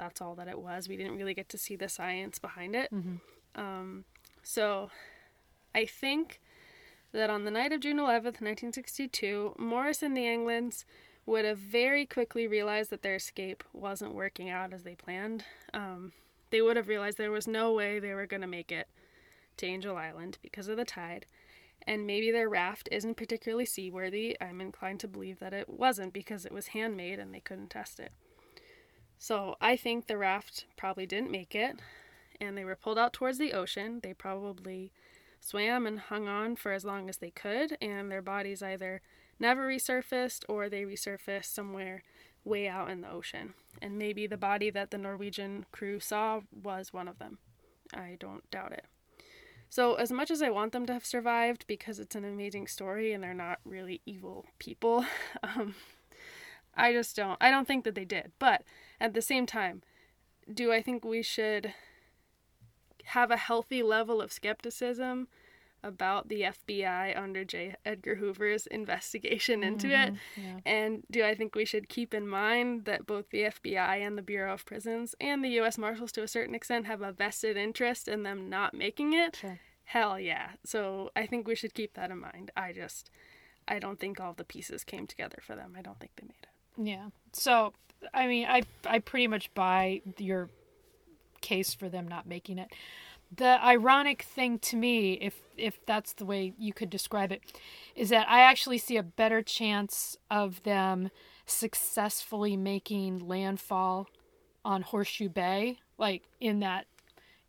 [0.00, 0.88] that's all that it was.
[0.88, 2.92] We didn't really get to see the science behind it.
[2.92, 3.60] Mm-hmm.
[3.60, 4.04] Um,
[4.42, 4.90] so
[5.74, 6.40] I think
[7.12, 10.84] that on the night of June 11th, 1962, Morris and the Anglins
[11.26, 15.44] would have very quickly realized that their escape wasn't working out as they planned.
[15.74, 16.12] Um,
[16.48, 18.88] they would have realized there was no way they were going to make it
[19.58, 21.26] to Angel Island because of the tide.
[21.86, 24.36] And maybe their raft isn't particularly seaworthy.
[24.40, 28.00] I'm inclined to believe that it wasn't because it was handmade and they couldn't test
[28.00, 28.12] it.
[29.22, 31.78] So I think the raft probably didn't make it,
[32.40, 34.00] and they were pulled out towards the ocean.
[34.02, 34.92] They probably
[35.38, 39.02] swam and hung on for as long as they could, and their bodies either
[39.38, 42.02] never resurfaced or they resurfaced somewhere
[42.44, 43.52] way out in the ocean.
[43.82, 47.36] And maybe the body that the Norwegian crew saw was one of them.
[47.92, 48.86] I don't doubt it.
[49.68, 53.12] So, as much as I want them to have survived because it's an amazing story
[53.12, 55.04] and they're not really evil people,
[55.42, 55.74] um,
[56.74, 57.36] I just don't.
[57.40, 58.32] I don't think that they did.
[58.38, 58.62] But
[59.00, 59.82] at the same time,
[60.52, 61.74] do I think we should
[63.04, 65.28] have a healthy level of skepticism
[65.82, 67.74] about the FBI under J.
[67.86, 70.20] Edgar Hoover's investigation into mm-hmm, it?
[70.36, 70.60] Yeah.
[70.66, 74.22] And do I think we should keep in mind that both the FBI and the
[74.22, 75.78] Bureau of Prisons and the U.S.
[75.78, 79.36] Marshals, to a certain extent, have a vested interest in them not making it?
[79.36, 79.58] Sure.
[79.84, 80.50] Hell yeah.
[80.64, 82.52] So I think we should keep that in mind.
[82.56, 83.10] I just,
[83.66, 85.74] I don't think all the pieces came together for them.
[85.76, 86.49] I don't think they made it.
[86.76, 87.06] Yeah.
[87.32, 87.72] So,
[88.12, 90.48] I mean, I I pretty much buy your
[91.40, 92.72] case for them not making it.
[93.34, 97.42] The ironic thing to me, if if that's the way you could describe it,
[97.94, 101.10] is that I actually see a better chance of them
[101.46, 104.08] successfully making landfall
[104.64, 106.86] on Horseshoe Bay, like in that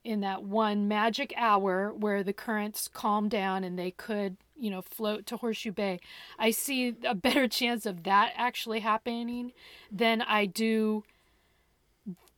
[0.04, 4.82] in that one magic hour where the currents calm down and they could you know,
[4.82, 6.00] float to Horseshoe Bay,
[6.38, 9.52] I see a better chance of that actually happening
[9.92, 11.04] than I do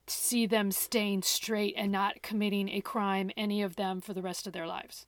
[0.08, 4.48] see them staying straight and not committing a crime, any of them, for the rest
[4.48, 5.06] of their lives.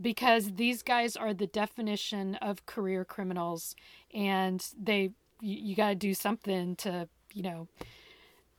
[0.00, 3.76] Because these guys are the definition of career criminals,
[4.12, 5.10] and they,
[5.40, 7.68] you, you got to do something to, you know,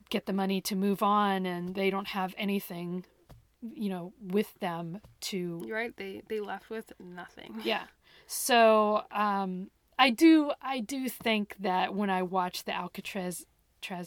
[0.10, 3.06] get the money to move on, and they don't have anything
[3.62, 7.62] you know with them to You're right they they left with nothing.
[7.64, 7.84] Yeah.
[8.28, 9.70] So um
[10.00, 13.46] i do i do think that when i watch the alcatraz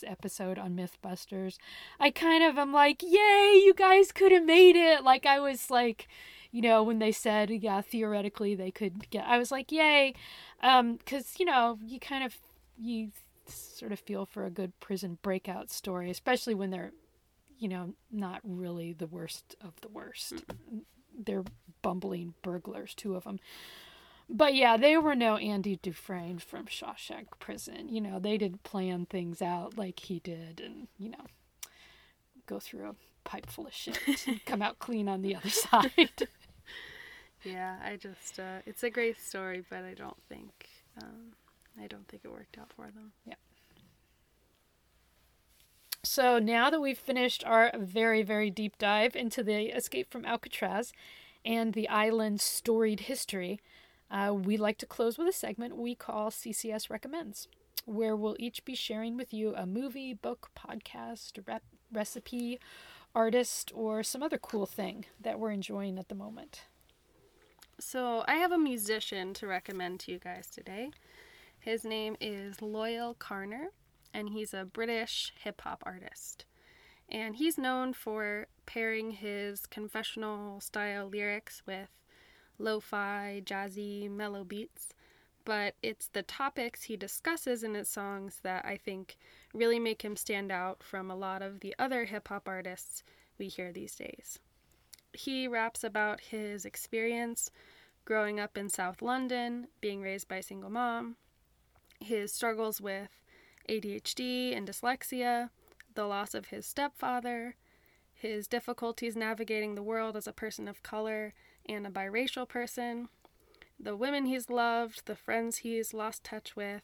[0.07, 1.57] episode on mythbusters
[2.01, 5.05] i kind of am like yay you guys could have made it.
[5.05, 6.09] Like i was like
[6.51, 10.15] you know when they said yeah theoretically they could get i was like yay.
[10.63, 12.37] Um because you know you kind of
[12.79, 13.11] you
[13.47, 16.93] sort of feel for a good prison breakout story, especially when they're,
[17.59, 20.35] you know, not really the worst of the worst.
[20.37, 20.79] Mm-hmm.
[21.17, 21.45] They're
[21.83, 23.39] bumbling burglars, two of them.
[24.29, 27.89] But yeah, they were no Andy Dufresne from Shawshank Prison.
[27.89, 31.27] You know, they didn't plan things out like he did and, you know,
[32.47, 32.95] go through a
[33.25, 36.29] pipe full of shit and come out clean on the other side.
[37.45, 40.69] yeah, I just, uh, it's a great story, but I don't think,
[41.03, 41.35] um,
[41.81, 43.13] I don't think it worked out for them.
[43.27, 43.35] Yeah.
[46.05, 50.93] So now that we've finished our very, very deep dive into the escape from Alcatraz
[51.47, 53.59] and the island's storied history,
[54.11, 57.49] uh, we like to close with a segment we call CCS Recommends,
[57.87, 62.61] where we'll each be sharing with you a movie, book, podcast, rep- recipe,
[63.15, 66.65] artist, or some other cool thing that we're enjoying at the moment.
[67.81, 70.91] So, I have a musician to recommend to you guys today.
[71.59, 73.69] His name is Loyle Carner,
[74.15, 76.47] and he's a British hip hop artist.
[77.11, 81.91] And he's known for pairing his confessional style lyrics with
[82.59, 84.95] lo fi, jazzy, mellow beats,
[85.45, 89.19] but it's the topics he discusses in his songs that I think
[89.53, 93.03] really make him stand out from a lot of the other hip hop artists
[93.37, 94.39] we hear these days.
[95.13, 97.51] He raps about his experience
[98.05, 101.17] growing up in South London, being raised by a single mom,
[102.01, 103.24] his struggles with
[103.69, 105.51] ADHD and dyslexia,
[105.95, 107.57] the loss of his stepfather,
[108.13, 111.35] his difficulties navigating the world as a person of color,
[111.67, 113.09] and a biracial person,
[113.79, 116.83] the women he's loved, the friends he's lost touch with,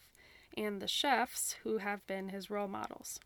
[0.56, 3.20] and the chefs who have been his role models.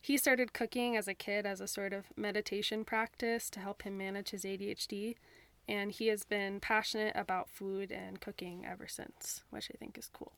[0.00, 3.98] He started cooking as a kid as a sort of meditation practice to help him
[3.98, 5.16] manage his ADHD,
[5.68, 10.08] and he has been passionate about food and cooking ever since, which I think is
[10.12, 10.32] cool.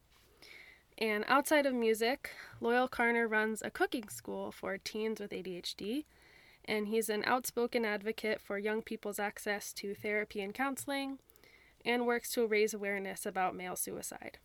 [0.98, 2.30] And outside of music,
[2.60, 6.04] Loyle Carner runs a cooking school for teens with ADHD
[6.68, 11.18] and he's an outspoken advocate for young people's access to therapy and counseling
[11.84, 14.38] and works to raise awareness about male suicide.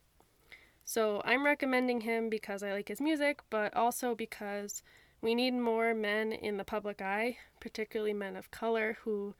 [0.85, 4.83] So I'm recommending him because I like his music, but also because
[5.21, 9.35] we need more men in the public eye, particularly men of color who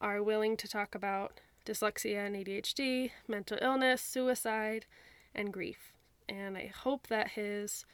[0.00, 4.86] are willing to talk about dyslexia and ADHD, mental illness, suicide,
[5.34, 5.92] and grief.
[6.28, 7.84] And I hope that his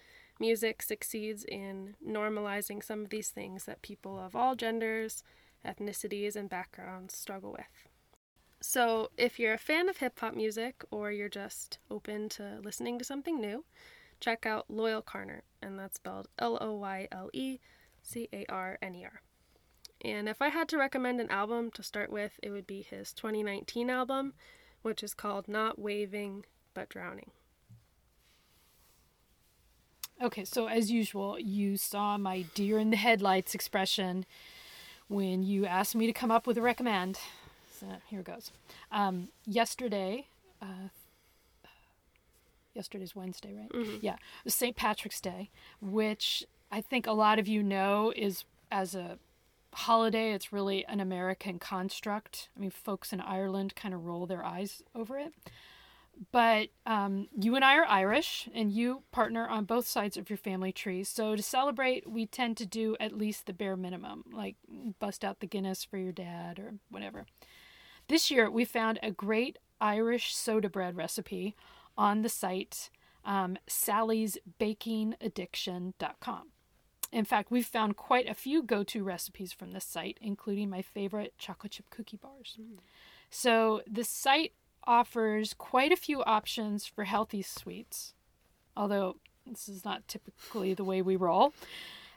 [0.40, 5.22] music succeeds in normalizing some of these things that people of all genders,
[5.64, 7.88] ethnicities, and backgrounds struggle with.
[8.60, 12.98] So, if you're a fan of hip hop music or you're just open to listening
[12.98, 13.64] to something new,
[14.20, 17.58] check out Loyle Carner, and that's spelled L O Y L E
[18.02, 19.20] C A R N E R.
[20.02, 23.12] And if I had to recommend an album to start with, it would be his
[23.12, 24.34] 2019 album,
[24.82, 26.44] which is called Not Waving
[26.74, 27.30] But Drowning.
[30.22, 34.24] Okay, so as usual, you saw my deer in the headlights expression
[35.08, 37.18] when you asked me to come up with a recommend.
[37.78, 38.52] So here goes.
[38.92, 40.26] Um, yesterday,
[40.62, 40.88] uh,
[42.74, 43.70] yesterday's Wednesday, right?
[43.70, 43.96] Mm-hmm.
[44.00, 44.16] Yeah,
[44.46, 44.76] St.
[44.76, 45.50] Patrick's Day,
[45.80, 49.18] which I think a lot of you know is as a
[49.74, 52.48] holiday, it's really an American construct.
[52.56, 55.32] I mean, folks in Ireland kind of roll their eyes over it.
[56.32, 60.36] But um, you and I are Irish, and you partner on both sides of your
[60.36, 61.04] family tree.
[61.04, 64.56] So to celebrate, we tend to do at least the bare minimum, like
[64.98, 67.26] bust out the Guinness for your dad or whatever.
[68.08, 71.56] This year, we found a great Irish soda bread recipe
[71.96, 72.90] on the site
[73.24, 76.48] um, sallysbakingaddiction.com.
[77.12, 80.82] In fact, we've found quite a few go to recipes from this site, including my
[80.82, 82.58] favorite chocolate chip cookie bars.
[82.60, 82.78] Mm.
[83.30, 84.52] So, the site
[84.86, 88.14] offers quite a few options for healthy sweets,
[88.76, 89.16] although
[89.46, 91.52] this is not typically the way we roll,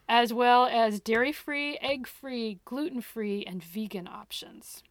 [0.07, 4.84] as well as dairy free, egg free, gluten free, and vegan options.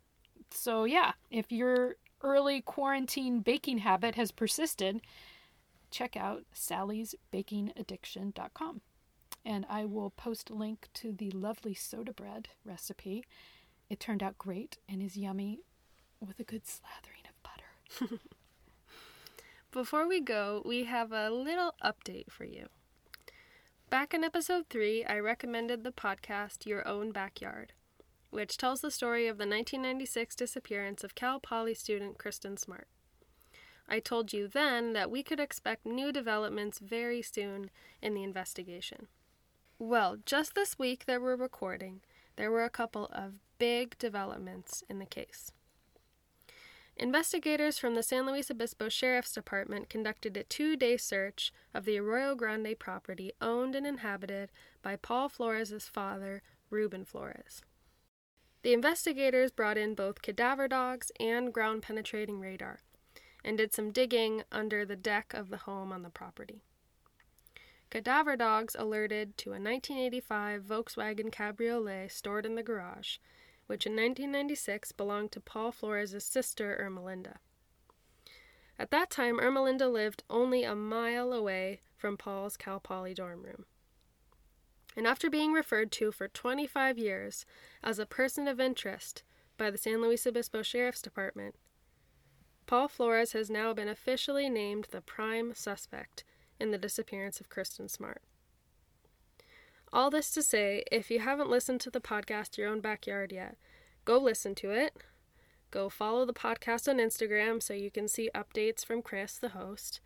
[0.50, 5.00] So, yeah, if your early quarantine baking habit has persisted,
[5.90, 8.80] check out sallysbakingaddiction.com.
[9.44, 13.24] And I will post a link to the lovely soda bread recipe.
[13.88, 15.60] It turned out great and is yummy
[16.20, 17.15] with a good slathering
[19.72, 22.66] Before we go, we have a little update for you.
[23.90, 27.72] Back in episode 3, I recommended the podcast Your Own Backyard,
[28.30, 32.88] which tells the story of the 1996 disappearance of Cal Poly student Kristin Smart.
[33.88, 37.70] I told you then that we could expect new developments very soon
[38.02, 39.06] in the investigation.
[39.78, 42.00] Well, just this week that we're recording,
[42.36, 45.52] there were a couple of big developments in the case.
[46.98, 51.98] Investigators from the San Luis Obispo Sheriff's Department conducted a two day search of the
[51.98, 54.50] Arroyo Grande property owned and inhabited
[54.80, 57.60] by Paul Flores' father, Ruben Flores.
[58.62, 62.80] The investigators brought in both cadaver dogs and ground penetrating radar
[63.44, 66.62] and did some digging under the deck of the home on the property.
[67.90, 73.18] Cadaver dogs alerted to a 1985 Volkswagen Cabriolet stored in the garage
[73.66, 77.36] which in 1996 belonged to Paul Flores' sister, Ermelinda.
[78.78, 83.64] At that time, Ermelinda lived only a mile away from Paul's Cal Poly dorm room.
[84.96, 87.44] And after being referred to for 25 years
[87.82, 89.22] as a person of interest
[89.58, 91.54] by the San Luis Obispo Sheriff's Department,
[92.66, 96.24] Paul Flores has now been officially named the prime suspect
[96.58, 98.22] in the disappearance of Kristin Smart.
[99.96, 103.56] All this to say, if you haven't listened to the podcast Your Own Backyard yet,
[104.04, 104.94] go listen to it.
[105.70, 110.00] Go follow the podcast on Instagram so you can see updates from Chris, the host.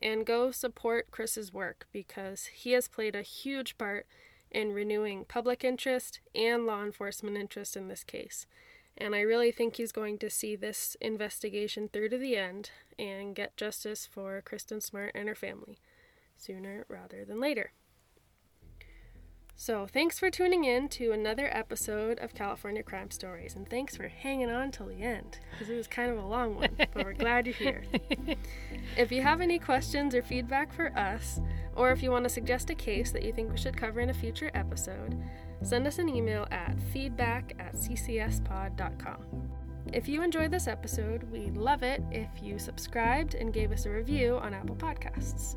[0.00, 4.06] And go support Chris's work because he has played a huge part
[4.52, 8.46] in renewing public interest and law enforcement interest in this case.
[8.96, 13.34] And I really think he's going to see this investigation through to the end and
[13.34, 15.78] get justice for Kristin Smart and her family
[16.36, 17.72] sooner rather than later.
[19.54, 24.08] So, thanks for tuning in to another episode of California Crime Stories, and thanks for
[24.08, 27.12] hanging on till the end because it was kind of a long one, but we're
[27.12, 27.84] glad you're here.
[28.96, 31.40] If you have any questions or feedback for us,
[31.76, 34.10] or if you want to suggest a case that you think we should cover in
[34.10, 35.16] a future episode,
[35.62, 39.24] send us an email at feedback at ccspod.com.
[39.92, 43.90] If you enjoyed this episode, we'd love it if you subscribed and gave us a
[43.90, 45.56] review on Apple Podcasts.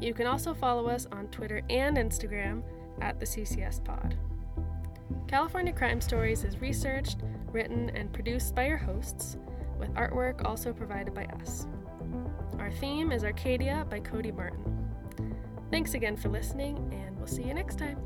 [0.00, 2.62] You can also follow us on Twitter and Instagram
[3.00, 4.16] at the CCS Pod.
[5.26, 7.18] California Crime Stories is researched,
[7.52, 9.36] written, and produced by your hosts,
[9.78, 11.66] with artwork also provided by us.
[12.58, 14.88] Our theme is Arcadia by Cody Martin.
[15.70, 17.98] Thanks again for listening, and we'll see you next time.